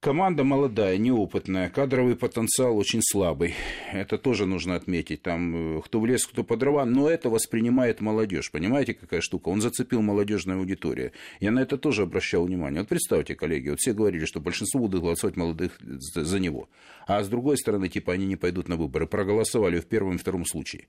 Команда 0.00 0.44
молодая, 0.44 0.96
неопытная, 0.96 1.70
кадровый 1.70 2.14
потенциал 2.14 2.78
очень 2.78 3.00
слабый. 3.02 3.56
Это 3.92 4.16
тоже 4.16 4.46
нужно 4.46 4.76
отметить. 4.76 5.22
Там 5.22 5.78
э, 5.78 5.82
кто 5.82 5.98
в 5.98 6.06
лес, 6.06 6.24
кто 6.24 6.44
по 6.44 6.56
дрова, 6.56 6.84
но 6.84 7.10
это 7.10 7.28
воспринимает 7.30 8.00
молодежь. 8.00 8.52
Понимаете, 8.52 8.94
какая 8.94 9.20
штука? 9.20 9.48
Он 9.48 9.60
зацепил 9.60 10.00
молодежную 10.00 10.60
аудиторию. 10.60 11.10
Я 11.40 11.50
на 11.50 11.58
это 11.58 11.76
тоже 11.76 12.02
обращал 12.02 12.44
внимание. 12.44 12.82
Вот 12.82 12.88
представьте, 12.88 13.34
коллеги, 13.34 13.70
вот 13.70 13.80
все 13.80 13.92
говорили, 13.92 14.24
что 14.24 14.38
большинство 14.38 14.82
будут 14.82 15.02
голосовать 15.02 15.36
молодых 15.36 15.80
за 15.80 16.38
него. 16.38 16.68
А 17.08 17.20
с 17.20 17.28
другой 17.28 17.58
стороны, 17.58 17.88
типа, 17.88 18.12
они 18.12 18.26
не 18.26 18.36
пойдут 18.36 18.68
на 18.68 18.76
выборы. 18.76 19.08
Проголосовали 19.08 19.80
в 19.80 19.86
первом 19.86 20.14
и 20.14 20.18
втором 20.18 20.46
случае. 20.46 20.86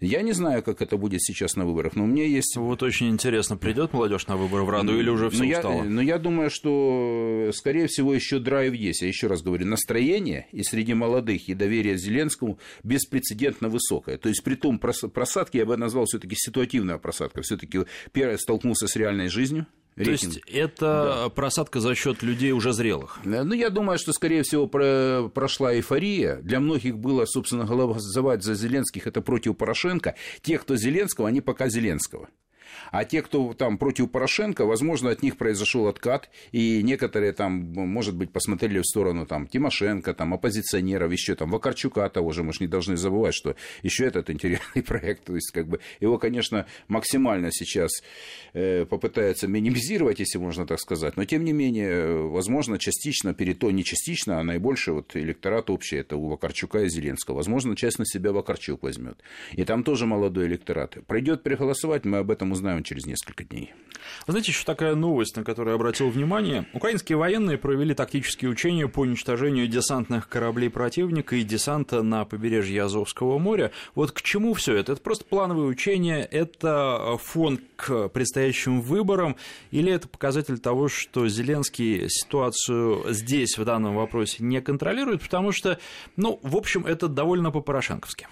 Я 0.00 0.22
не 0.22 0.32
знаю, 0.32 0.62
как 0.62 0.80
это 0.80 0.96
будет 0.96 1.22
сейчас 1.22 1.56
на 1.56 1.66
выборах, 1.66 1.94
но 1.94 2.04
у 2.04 2.06
меня 2.06 2.24
есть... 2.24 2.56
Вот 2.56 2.82
очень 2.82 3.10
интересно, 3.10 3.58
придет 3.58 3.92
молодежь 3.92 4.26
на 4.28 4.36
выборы 4.36 4.64
в 4.64 4.70
Раду 4.70 4.98
или 4.98 5.10
уже 5.10 5.28
все 5.28 5.44
но 5.44 5.50
устало? 5.50 5.84
Я, 5.84 5.84
но 5.84 6.00
я 6.00 6.18
думаю, 6.18 6.48
что, 6.50 7.50
скорее 7.52 7.86
всего, 7.86 8.14
еще 8.14 8.38
драйв 8.38 8.72
есть. 8.72 9.02
Я 9.02 9.08
еще 9.08 9.26
раз 9.26 9.42
говорю, 9.42 9.66
настроение 9.66 10.46
и 10.52 10.62
среди 10.62 10.94
молодых, 10.94 11.48
и 11.48 11.54
доверие 11.54 11.98
Зеленскому 11.98 12.58
беспрецедентно 12.82 13.68
высокое. 13.68 14.16
То 14.16 14.30
есть, 14.30 14.42
при 14.42 14.54
том 14.54 14.78
просадке, 14.78 15.58
я 15.58 15.66
бы 15.66 15.76
назвал 15.76 16.06
все-таки 16.06 16.34
ситуативная 16.34 16.96
просадка. 16.96 17.42
Все-таки 17.42 17.80
первый 18.12 18.38
столкнулся 18.38 18.88
с 18.88 18.96
реальной 18.96 19.28
жизнью, 19.28 19.66
рейтинг. 19.96 20.32
То 20.32 20.38
есть 20.38 20.42
это 20.48 20.76
да. 21.24 21.28
просадка 21.30 21.80
за 21.80 21.94
счет 21.94 22.22
людей 22.22 22.52
уже 22.52 22.72
зрелых? 22.72 23.18
Ну, 23.24 23.52
я 23.52 23.70
думаю, 23.70 23.98
что, 23.98 24.12
скорее 24.12 24.42
всего, 24.42 24.66
про, 24.66 25.28
прошла 25.32 25.74
эйфория. 25.74 26.36
Для 26.36 26.60
многих 26.60 26.98
было, 26.98 27.24
собственно, 27.26 27.64
голосовать 27.64 28.42
за 28.42 28.54
Зеленских 28.54 29.06
это 29.06 29.20
против 29.20 29.56
Порошенко. 29.56 30.14
Те, 30.42 30.58
кто 30.58 30.76
Зеленского, 30.76 31.28
они 31.28 31.40
пока 31.40 31.68
Зеленского. 31.68 32.28
А 32.90 33.04
те, 33.04 33.22
кто 33.22 33.54
там 33.54 33.78
против 33.78 34.10
Порошенко, 34.10 34.64
возможно, 34.64 35.10
от 35.10 35.22
них 35.22 35.36
произошел 35.36 35.86
откат, 35.86 36.30
и 36.52 36.82
некоторые 36.82 37.32
там, 37.32 37.72
может 37.72 38.16
быть, 38.16 38.32
посмотрели 38.32 38.80
в 38.80 38.84
сторону 38.84 39.26
там 39.26 39.46
Тимошенко, 39.46 40.14
там 40.14 40.34
оппозиционеров, 40.34 41.12
еще 41.12 41.34
там 41.34 41.50
Вакарчука 41.50 42.08
того 42.08 42.32
же, 42.32 42.42
мы 42.42 42.52
же 42.52 42.58
не 42.60 42.66
должны 42.66 42.96
забывать, 42.96 43.34
что 43.34 43.56
еще 43.82 44.04
этот 44.04 44.30
интересный 44.30 44.82
проект, 44.86 45.24
то 45.24 45.34
есть 45.34 45.50
как 45.52 45.68
бы 45.68 45.80
его, 46.00 46.18
конечно, 46.18 46.66
максимально 46.88 47.50
сейчас 47.52 47.90
э, 48.52 48.84
попытаются 48.86 49.46
минимизировать, 49.46 50.18
если 50.20 50.38
можно 50.38 50.66
так 50.66 50.80
сказать, 50.80 51.16
но 51.16 51.24
тем 51.24 51.44
не 51.44 51.52
менее, 51.52 52.28
возможно, 52.28 52.78
частично, 52.78 53.34
перето 53.34 53.70
не 53.70 53.84
частично, 53.84 54.40
а 54.40 54.42
наибольший 54.42 54.94
вот 54.94 55.16
электорат 55.16 55.70
общий, 55.70 55.96
это 55.96 56.16
у 56.16 56.28
Вакарчука 56.28 56.82
и 56.82 56.88
Зеленского. 56.88 57.36
Возможно, 57.36 57.76
часть 57.76 57.98
на 57.98 58.06
себя 58.06 58.32
Вакарчук 58.32 58.82
возьмет. 58.82 59.18
И 59.52 59.64
там 59.64 59.84
тоже 59.84 60.06
молодой 60.06 60.46
электорат. 60.46 60.96
Пройдет 61.06 61.42
переголосовать, 61.42 62.04
мы 62.04 62.18
об 62.18 62.30
этом 62.30 62.52
узнаем 62.52 62.79
через 62.84 63.06
несколько 63.06 63.44
дней. 63.44 63.72
Знаете, 64.26 64.50
еще 64.50 64.64
такая 64.64 64.94
новость, 64.94 65.36
на 65.36 65.44
которую 65.44 65.72
я 65.72 65.74
обратил 65.76 66.08
внимание. 66.08 66.66
Украинские 66.72 67.18
военные 67.18 67.58
провели 67.58 67.94
тактические 67.94 68.50
учения 68.50 68.88
по 68.88 69.00
уничтожению 69.00 69.68
десантных 69.68 70.28
кораблей 70.28 70.70
противника 70.70 71.36
и 71.36 71.42
десанта 71.42 72.02
на 72.02 72.24
побережье 72.24 72.82
Азовского 72.82 73.38
моря. 73.38 73.72
Вот 73.94 74.12
к 74.12 74.22
чему 74.22 74.54
все 74.54 74.74
это? 74.74 74.92
Это 74.92 75.02
просто 75.02 75.24
плановые 75.24 75.66
учения, 75.66 76.22
это 76.22 77.18
фон 77.22 77.60
к 77.76 78.08
предстоящим 78.08 78.80
выборам, 78.80 79.36
или 79.70 79.92
это 79.92 80.08
показатель 80.08 80.58
того, 80.58 80.88
что 80.88 81.28
Зеленский 81.28 82.08
ситуацию 82.08 83.04
здесь, 83.12 83.58
в 83.58 83.64
данном 83.64 83.96
вопросе, 83.96 84.36
не 84.40 84.60
контролирует, 84.60 85.22
потому 85.22 85.52
что, 85.52 85.78
ну, 86.16 86.40
в 86.42 86.56
общем, 86.56 86.86
это 86.86 87.08
довольно 87.08 87.50
по-порошенковски. 87.50 88.26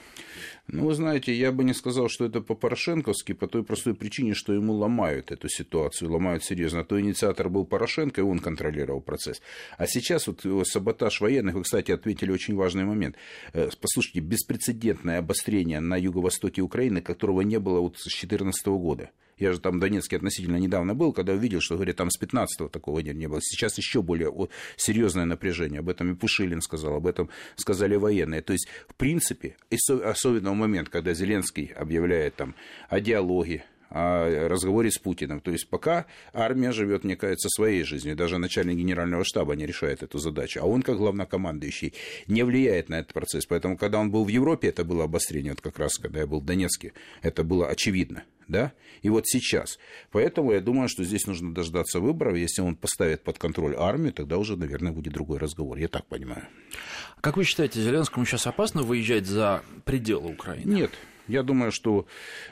Ну, 0.71 0.85
вы 0.85 0.95
знаете, 0.95 1.33
я 1.33 1.51
бы 1.51 1.65
не 1.65 1.73
сказал, 1.73 2.11
что 2.11 2.27
это 2.27 2.43
по-порошенковски, 2.43 3.33
по 3.33 3.47
той 3.47 3.65
простой 3.65 3.95
причине, 3.95 4.35
что 4.35 4.53
ему 4.53 4.75
ломают 4.75 5.33
эту 5.33 5.49
ситуацию, 5.49 6.13
ломают 6.13 6.45
серьезно. 6.45 6.85
То 6.85 7.01
инициатор 7.01 7.49
был 7.49 7.65
Порошенко, 7.65 8.21
и 8.21 8.25
он 8.25 8.39
контролировал 8.39 9.01
процесс. 9.01 9.41
А 9.79 9.87
сейчас 9.87 10.27
вот 10.27 10.45
саботаж 10.69 11.23
военных, 11.23 11.55
вы, 11.55 11.63
кстати, 11.63 11.91
ответили 11.91 12.31
очень 12.31 12.55
важный 12.55 12.85
момент. 12.85 13.17
Э, 13.55 13.71
послушайте, 13.81 14.21
беспрецедентное 14.21 15.21
обострение 15.21 15.81
на 15.81 15.97
юго-востоке 15.97 16.61
Украины, 16.61 17.01
которого 17.01 17.41
не 17.41 17.59
было 17.59 17.81
вот 17.81 17.97
с 17.97 18.05
2014 18.05 18.67
года. 18.67 19.11
Я 19.39 19.53
же 19.53 19.61
там 19.61 19.77
в 19.77 19.81
Донецке 19.81 20.17
относительно 20.17 20.57
недавно 20.57 20.95
был, 20.95 21.13
когда 21.13 21.33
увидел, 21.33 21.61
что, 21.61 21.77
говорят, 21.77 21.97
там 21.97 22.11
с 22.11 22.21
15-го 22.21 22.69
такого 22.69 23.01
не 23.01 23.27
было. 23.27 23.41
Сейчас 23.43 23.79
еще 23.79 24.03
более 24.03 24.33
серьезное 24.77 25.25
напряжение. 25.25 25.81
Об 25.81 25.89
этом 25.89 26.13
и 26.13 26.15
Пушилин 26.15 26.61
сказал, 26.61 26.95
об 26.97 27.07
этом 27.07 27.31
сказали 27.57 27.97
военные. 27.97 28.43
То 28.43 28.53
есть, 28.53 28.69
в 28.89 28.95
принципе, 28.95 29.57
особенно 30.05 30.53
в 30.53 30.55
момент, 30.55 30.89
когда 30.89 31.15
Зеленский 31.15 31.67
объявляет 31.67 32.37
там 32.37 32.55
о 32.89 33.01
диалоге, 33.01 33.65
о 33.91 34.49
разговоре 34.49 34.91
с 34.91 34.99
Путиным. 34.99 35.41
То 35.41 35.51
есть 35.51 35.69
пока 35.69 36.05
армия 36.35 36.73
живет, 36.73 37.05
мне 37.05 37.17
кажется, 37.17 37.49
своей 37.49 37.85
жизнью. 37.85 38.17
Даже 38.17 38.37
начальник 38.39 38.77
генерального 38.77 39.25
штаба 39.25 39.55
не 39.55 39.65
решает 39.65 40.03
эту 40.03 40.19
задачу. 40.19 40.61
А 40.63 40.67
он, 40.67 40.83
как 40.83 40.99
главнокомандующий, 40.99 41.95
не 42.27 42.43
влияет 42.43 42.91
на 42.91 43.01
этот 43.01 43.15
процесс. 43.15 43.47
Поэтому, 43.47 43.79
когда 43.79 43.99
он 43.99 44.11
был 44.11 44.25
в 44.25 44.29
Европе, 44.29 44.69
это 44.69 44.85
было 44.85 45.05
обострение. 45.05 45.53
Вот 45.53 45.63
как 45.63 45.79
раз, 45.79 45.97
когда 45.97 46.21
я 46.21 46.27
был 46.27 46.41
в 46.41 46.45
Донецке, 46.45 46.93
это 47.23 47.45
было 47.45 47.67
очевидно 47.69 48.25
да, 48.49 48.73
и 49.03 49.11
вот 49.11 49.27
сейчас. 49.27 49.79
Поэтому 50.11 50.53
я 50.53 50.61
думаю, 50.61 50.89
что 50.89 51.05
здесь 51.05 51.27
нужно 51.27 51.55
дождаться 51.55 52.01
выборов. 52.01 52.37
Если 52.37 52.63
он 52.63 52.77
поставит 52.77 53.23
под 53.23 53.39
контроль 53.39 53.75
армию, 53.77 54.13
тогда 54.13 54.39
уже, 54.39 54.57
наверное, 54.57 54.93
будет 54.93 55.13
другой 55.13 55.39
разговор. 55.39 55.79
Я 55.79 55.89
так 55.89 56.07
понимаю. 56.07 56.47
Как 57.21 57.37
вы 57.37 57.45
считаете, 57.45 57.81
Зеленскому 57.81 58.25
сейчас 58.27 58.47
опасно 58.47 58.83
выезжать 58.83 59.27
за 59.27 59.63
пределы 59.85 60.33
Украины? 60.33 60.73
Нет, 60.73 60.91
я 61.29 61.43
думаю, 61.43 61.73
что 61.73 62.07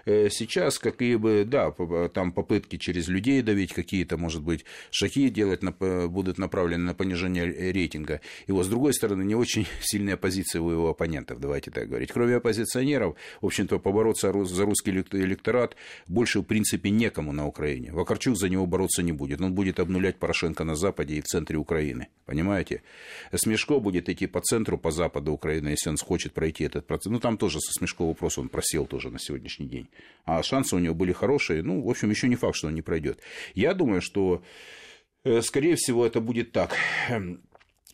э, 0.05 0.29
сейчас 0.31 0.79
какие 0.79 1.17
бы, 1.17 1.45
да, 1.47 1.71
там 2.09 2.33
попытки 2.33 2.77
через 2.77 3.09
людей 3.09 3.43
давить, 3.43 3.73
какие-то, 3.73 4.17
может 4.17 4.43
быть, 4.43 4.65
шаги 4.91 5.31
делать 5.31 5.63
будут 6.09 6.39
направлены 6.39 6.85
на 6.85 6.95
понижение 6.95 7.73
рейтинга. 7.73 8.21
И 8.47 8.53
вот, 8.53 8.65
с 8.65 8.69
другой 8.69 8.95
стороны, 8.95 9.23
не 9.23 9.35
очень 9.35 9.67
сильная 9.81 10.17
позиция 10.17 10.61
у 10.63 10.71
его 10.71 10.91
оппонентов, 10.91 11.41
давайте 11.41 11.71
так 11.71 11.89
говорить. 11.89 12.13
Кроме 12.13 12.37
оппозиционеров, 12.37 13.17
в 13.41 13.47
общем-то, 13.47 13.79
побороться 13.79 14.33
за 14.45 14.65
русский 14.65 14.91
электорат 14.91 15.77
больше, 16.07 16.41
в 16.41 16.45
принципе, 16.45 16.91
некому 16.91 17.33
на 17.33 17.47
Украине. 17.47 17.93
Вакарчук 17.93 18.37
за 18.37 18.49
него 18.49 18.67
бороться 18.67 19.03
не 19.03 19.13
будет. 19.13 19.41
Он 19.41 19.55
будет 19.55 19.81
обнулять 19.81 20.17
Порошенко 20.17 20.65
на 20.65 20.75
Западе 20.75 21.17
и 21.17 21.21
в 21.21 21.25
центре 21.25 21.57
Украины. 21.57 22.09
Понимаете? 22.27 22.83
Смешко 23.35 23.81
будет 23.81 24.09
идти 24.09 24.27
по 24.27 24.41
центру, 24.41 24.79
по 24.79 24.91
западу 24.91 25.33
Украины, 25.33 25.69
если 25.69 25.91
он 25.91 25.97
хочет 25.97 26.33
пройти 26.33 26.65
этот 26.65 26.87
процесс. 26.87 27.13
Ну, 27.13 27.21
там 27.21 27.39
тоже 27.39 27.61
со 27.61 27.73
Смешко 27.73 28.07
вопрос 28.07 28.39
он 28.39 28.49
просел 28.67 28.87
тоже 28.87 29.11
на 29.11 29.19
сегодняшний 29.19 29.67
день. 29.67 29.89
А 30.25 30.43
шансы 30.43 30.75
у 30.77 30.79
него 30.79 30.95
были 30.95 31.13
хорошие. 31.13 31.63
Ну, 31.63 31.83
в 31.83 31.91
общем, 31.91 32.11
еще 32.11 32.29
не 32.29 32.37
факт, 32.37 32.57
что 32.57 32.69
он 32.69 32.75
не 32.75 32.83
пройдет. 32.83 33.21
Я 33.55 33.75
думаю, 33.75 34.01
что 34.01 34.43
э, 35.25 35.41
скорее 35.43 35.77
всего, 35.77 36.05
это 36.05 36.21
будет 36.21 36.53
так. 36.53 36.77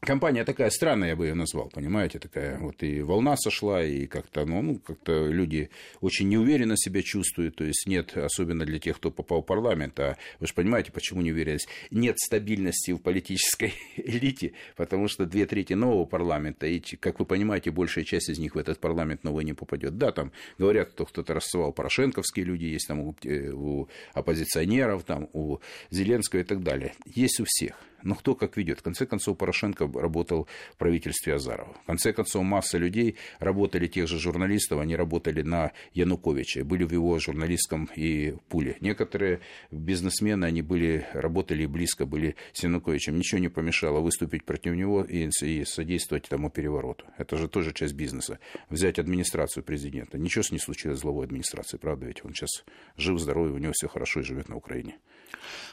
Компания 0.05 0.45
такая 0.45 0.69
странная, 0.71 1.11
я 1.11 1.17
бы 1.17 1.27
ее 1.27 1.35
назвал, 1.35 1.69
понимаете, 1.69 2.19
такая 2.19 2.59
вот 2.59 2.83
и 2.83 3.03
волна 3.03 3.37
сошла, 3.37 3.85
и 3.85 4.09
как-то, 4.09 4.45
ну, 4.45 4.61
ну, 4.61 4.81
как-то 4.81 5.29
люди 5.29 5.71
очень 6.01 6.29
неуверенно 6.29 6.77
себя 6.77 7.03
чувствуют, 7.03 7.55
то 7.55 7.63
есть 7.63 7.87
нет, 7.87 8.17
особенно 8.17 8.65
для 8.65 8.81
тех, 8.81 8.97
кто 8.97 9.13
попал 9.13 9.43
в 9.43 9.47
парламент, 9.47 10.01
а 10.01 10.17
вы 10.41 10.49
же 10.49 10.55
понимаете, 10.55 10.91
почему 10.91 11.23
неуверенность, 11.23 11.69
нет 11.93 12.19
стабильности 12.19 12.91
в 12.91 12.99
политической 12.99 13.75
элите, 13.97 14.55
потому 14.75 15.07
что 15.07 15.25
две 15.25 15.47
трети 15.47 15.75
нового 15.75 16.05
парламента, 16.05 16.67
и, 16.67 16.81
как 16.81 17.21
вы 17.21 17.25
понимаете, 17.25 17.71
большая 17.71 18.03
часть 18.03 18.29
из 18.29 18.41
них 18.41 18.57
в 18.57 18.59
этот 18.59 18.81
парламент 18.81 19.23
новый 19.23 19.45
не 19.45 19.53
попадет. 19.53 19.99
Да, 19.99 20.11
там 20.11 20.33
говорят, 20.59 20.91
что 20.95 21.07
кто-то 21.07 21.33
рассылал 21.33 21.73
порошенковские 21.73 22.45
люди, 22.45 22.65
есть 22.65 22.89
там 22.89 22.99
у, 22.99 23.15
э, 23.23 23.53
у 23.53 23.89
оппозиционеров, 24.15 25.05
там 25.05 25.29
у 25.33 25.59
Зеленского 25.91 26.41
и 26.41 26.45
так 26.45 26.65
далее. 26.65 26.93
Есть 27.07 27.39
у 27.39 27.45
всех. 27.47 27.79
Но 28.03 28.15
кто 28.15 28.35
как 28.35 28.57
ведет? 28.57 28.81
В 28.81 28.83
конце 28.83 29.07
концов, 29.07 29.39
Порошенко 29.39 29.87
работал 29.95 30.49
в 30.73 30.77
правительстве 30.77 31.35
Азарова. 31.35 31.75
В 31.85 31.87
конце 31.87 32.13
концов, 32.13 32.43
масса 32.43 32.79
людей 32.79 33.17
работали, 33.39 33.87
тех 33.87 34.09
же 34.09 34.19
журналистов, 34.19 34.81
они 34.81 34.97
работали 34.97 35.43
на 35.43 35.73
Януковича, 35.95 36.65
были 36.65 36.85
в 36.85 36.93
его 36.93 37.19
журналистском 37.19 37.89
и 37.97 38.35
пуле. 38.49 38.77
Некоторые 38.81 39.41
бизнесмены, 39.71 40.45
они 40.45 40.63
были, 40.63 41.07
работали 41.13 41.67
близко, 41.67 42.07
были 42.07 42.37
с 42.53 42.63
Януковичем. 42.63 43.17
Ничего 43.17 43.41
не 43.41 43.49
помешало 43.49 44.01
выступить 44.01 44.45
против 44.45 44.75
него 44.75 45.05
и, 45.05 45.29
и 45.43 45.65
содействовать 45.65 46.29
тому 46.29 46.51
перевороту. 46.51 47.05
Это 47.19 47.37
же 47.37 47.49
тоже 47.49 47.73
часть 47.73 47.95
бизнеса. 47.95 48.39
Взять 48.69 48.99
администрацию 48.99 49.63
президента. 49.63 50.19
Ничего 50.19 50.43
с 50.43 50.51
не 50.51 50.59
случилось 50.59 50.99
с 50.99 51.03
главой 51.03 51.27
администрации, 51.27 51.77
правда? 51.77 52.07
Ведь 52.07 52.25
он 52.25 52.35
сейчас 52.35 52.65
жив, 52.97 53.19
здоровый, 53.19 53.53
у 53.53 53.59
него 53.59 53.73
все 53.75 53.89
хорошо 53.89 54.21
и 54.21 54.25
живет 54.25 54.49
на 54.49 54.57
Украине. 54.57 54.97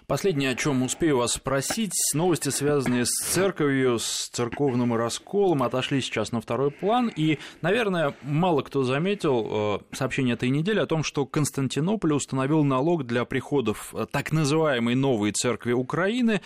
Последнее, 0.07 0.51
о 0.51 0.55
чем 0.55 0.81
успею 0.83 1.17
вас 1.17 1.33
спросить, 1.33 1.93
новости, 2.13 2.49
связанные 2.49 3.05
с 3.05 3.11
церковью, 3.11 3.99
с 3.99 4.29
церковным 4.29 4.95
расколом 4.95 5.63
отошли 5.63 6.01
сейчас 6.01 6.31
на 6.31 6.41
второй 6.41 6.71
план, 6.71 7.11
и, 7.15 7.39
наверное, 7.61 8.15
мало 8.21 8.61
кто 8.61 8.83
заметил 8.83 9.47
э, 9.91 9.95
сообщение 9.95 10.33
этой 10.33 10.49
недели 10.49 10.79
о 10.79 10.85
том, 10.85 11.03
что 11.03 11.25
Константинополь 11.25 12.13
установил 12.13 12.63
налог 12.63 13.05
для 13.05 13.25
приходов 13.25 13.93
э, 13.93 14.05
так 14.11 14.31
называемой 14.31 14.95
новой 14.95 15.31
церкви 15.31 15.73
Украины, 15.73 16.41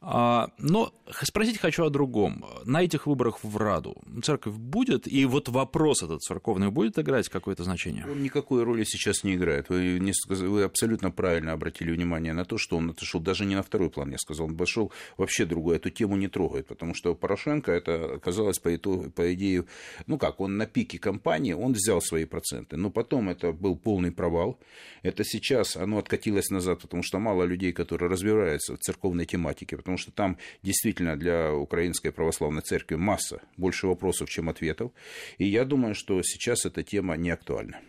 а, 0.00 0.48
но 0.58 0.92
спросить 1.22 1.58
хочу 1.58 1.84
о 1.84 1.90
другом. 1.90 2.44
На 2.64 2.82
этих 2.82 3.06
выборах 3.06 3.42
в 3.42 3.56
Раду 3.56 3.96
церковь 4.22 4.54
будет, 4.54 5.06
и 5.06 5.24
вот 5.24 5.48
вопрос 5.48 6.02
этот 6.02 6.22
церковный 6.22 6.70
будет 6.70 6.98
играть 6.98 7.28
какое-то 7.28 7.64
значение? 7.64 8.06
Он 8.10 8.22
никакой 8.22 8.62
роли 8.62 8.84
сейчас 8.84 9.24
не 9.24 9.34
играет. 9.34 9.68
Вы, 9.68 10.00
вы 10.28 10.62
абсолютно 10.62 11.10
правильно 11.10 11.52
обратили 11.52 11.90
внимание 11.90 12.32
на 12.32 12.44
то, 12.44 12.58
что 12.58 12.77
он 12.78 12.90
отошел 12.90 13.20
даже 13.20 13.44
не 13.44 13.54
на 13.54 13.62
второй 13.62 13.90
план, 13.90 14.10
я 14.10 14.18
сказал, 14.18 14.46
он 14.46 14.56
пошел 14.56 14.92
вообще 15.16 15.44
другой, 15.44 15.76
эту 15.76 15.90
тему 15.90 16.16
не 16.16 16.28
трогает, 16.28 16.66
потому 16.66 16.94
что 16.94 17.14
Порошенко 17.14 17.72
это 17.72 18.14
оказалось 18.14 18.58
по, 18.58 18.74
итогу, 18.74 19.10
по 19.10 19.32
идее, 19.34 19.64
ну 20.06 20.18
как, 20.18 20.40
он 20.40 20.56
на 20.56 20.66
пике 20.66 20.98
кампании, 20.98 21.52
он 21.52 21.72
взял 21.72 22.00
свои 22.00 22.24
проценты, 22.24 22.76
но 22.76 22.90
потом 22.90 23.28
это 23.28 23.52
был 23.52 23.76
полный 23.76 24.12
провал. 24.12 24.58
Это 25.02 25.24
сейчас 25.24 25.76
оно 25.76 25.98
откатилось 25.98 26.50
назад, 26.50 26.80
потому 26.80 27.02
что 27.02 27.18
мало 27.18 27.44
людей, 27.44 27.72
которые 27.72 28.10
разбираются 28.10 28.76
в 28.76 28.78
церковной 28.78 29.26
тематике, 29.26 29.76
потому 29.76 29.98
что 29.98 30.12
там 30.12 30.38
действительно 30.62 31.16
для 31.16 31.54
Украинской 31.54 32.10
православной 32.10 32.62
церкви 32.62 32.96
масса, 32.96 33.40
больше 33.56 33.86
вопросов, 33.86 34.28
чем 34.30 34.48
ответов. 34.48 34.92
И 35.38 35.46
я 35.46 35.64
думаю, 35.64 35.94
что 35.94 36.22
сейчас 36.22 36.64
эта 36.66 36.82
тема 36.82 37.16
не 37.16 37.30
актуальна. 37.30 37.80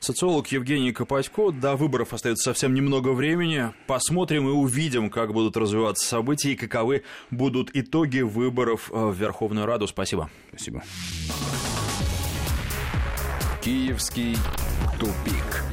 Социолог 0.00 0.48
Евгений 0.48 0.92
Копатько. 0.92 1.50
До 1.50 1.76
выборов 1.76 2.12
остается 2.12 2.44
совсем 2.44 2.74
немного 2.74 3.10
времени. 3.10 3.72
Посмотрим 3.86 4.48
и 4.48 4.52
увидим, 4.52 5.10
как 5.10 5.32
будут 5.32 5.56
развиваться 5.56 6.06
события 6.06 6.52
и 6.52 6.56
каковы 6.56 7.02
будут 7.30 7.70
итоги 7.74 8.20
выборов 8.20 8.90
э, 8.92 8.96
в 8.96 9.14
Верховную 9.14 9.66
Раду. 9.66 9.86
Спасибо. 9.86 10.30
Спасибо. 10.50 10.82
Киевский 13.62 14.36
тупик. 14.98 15.64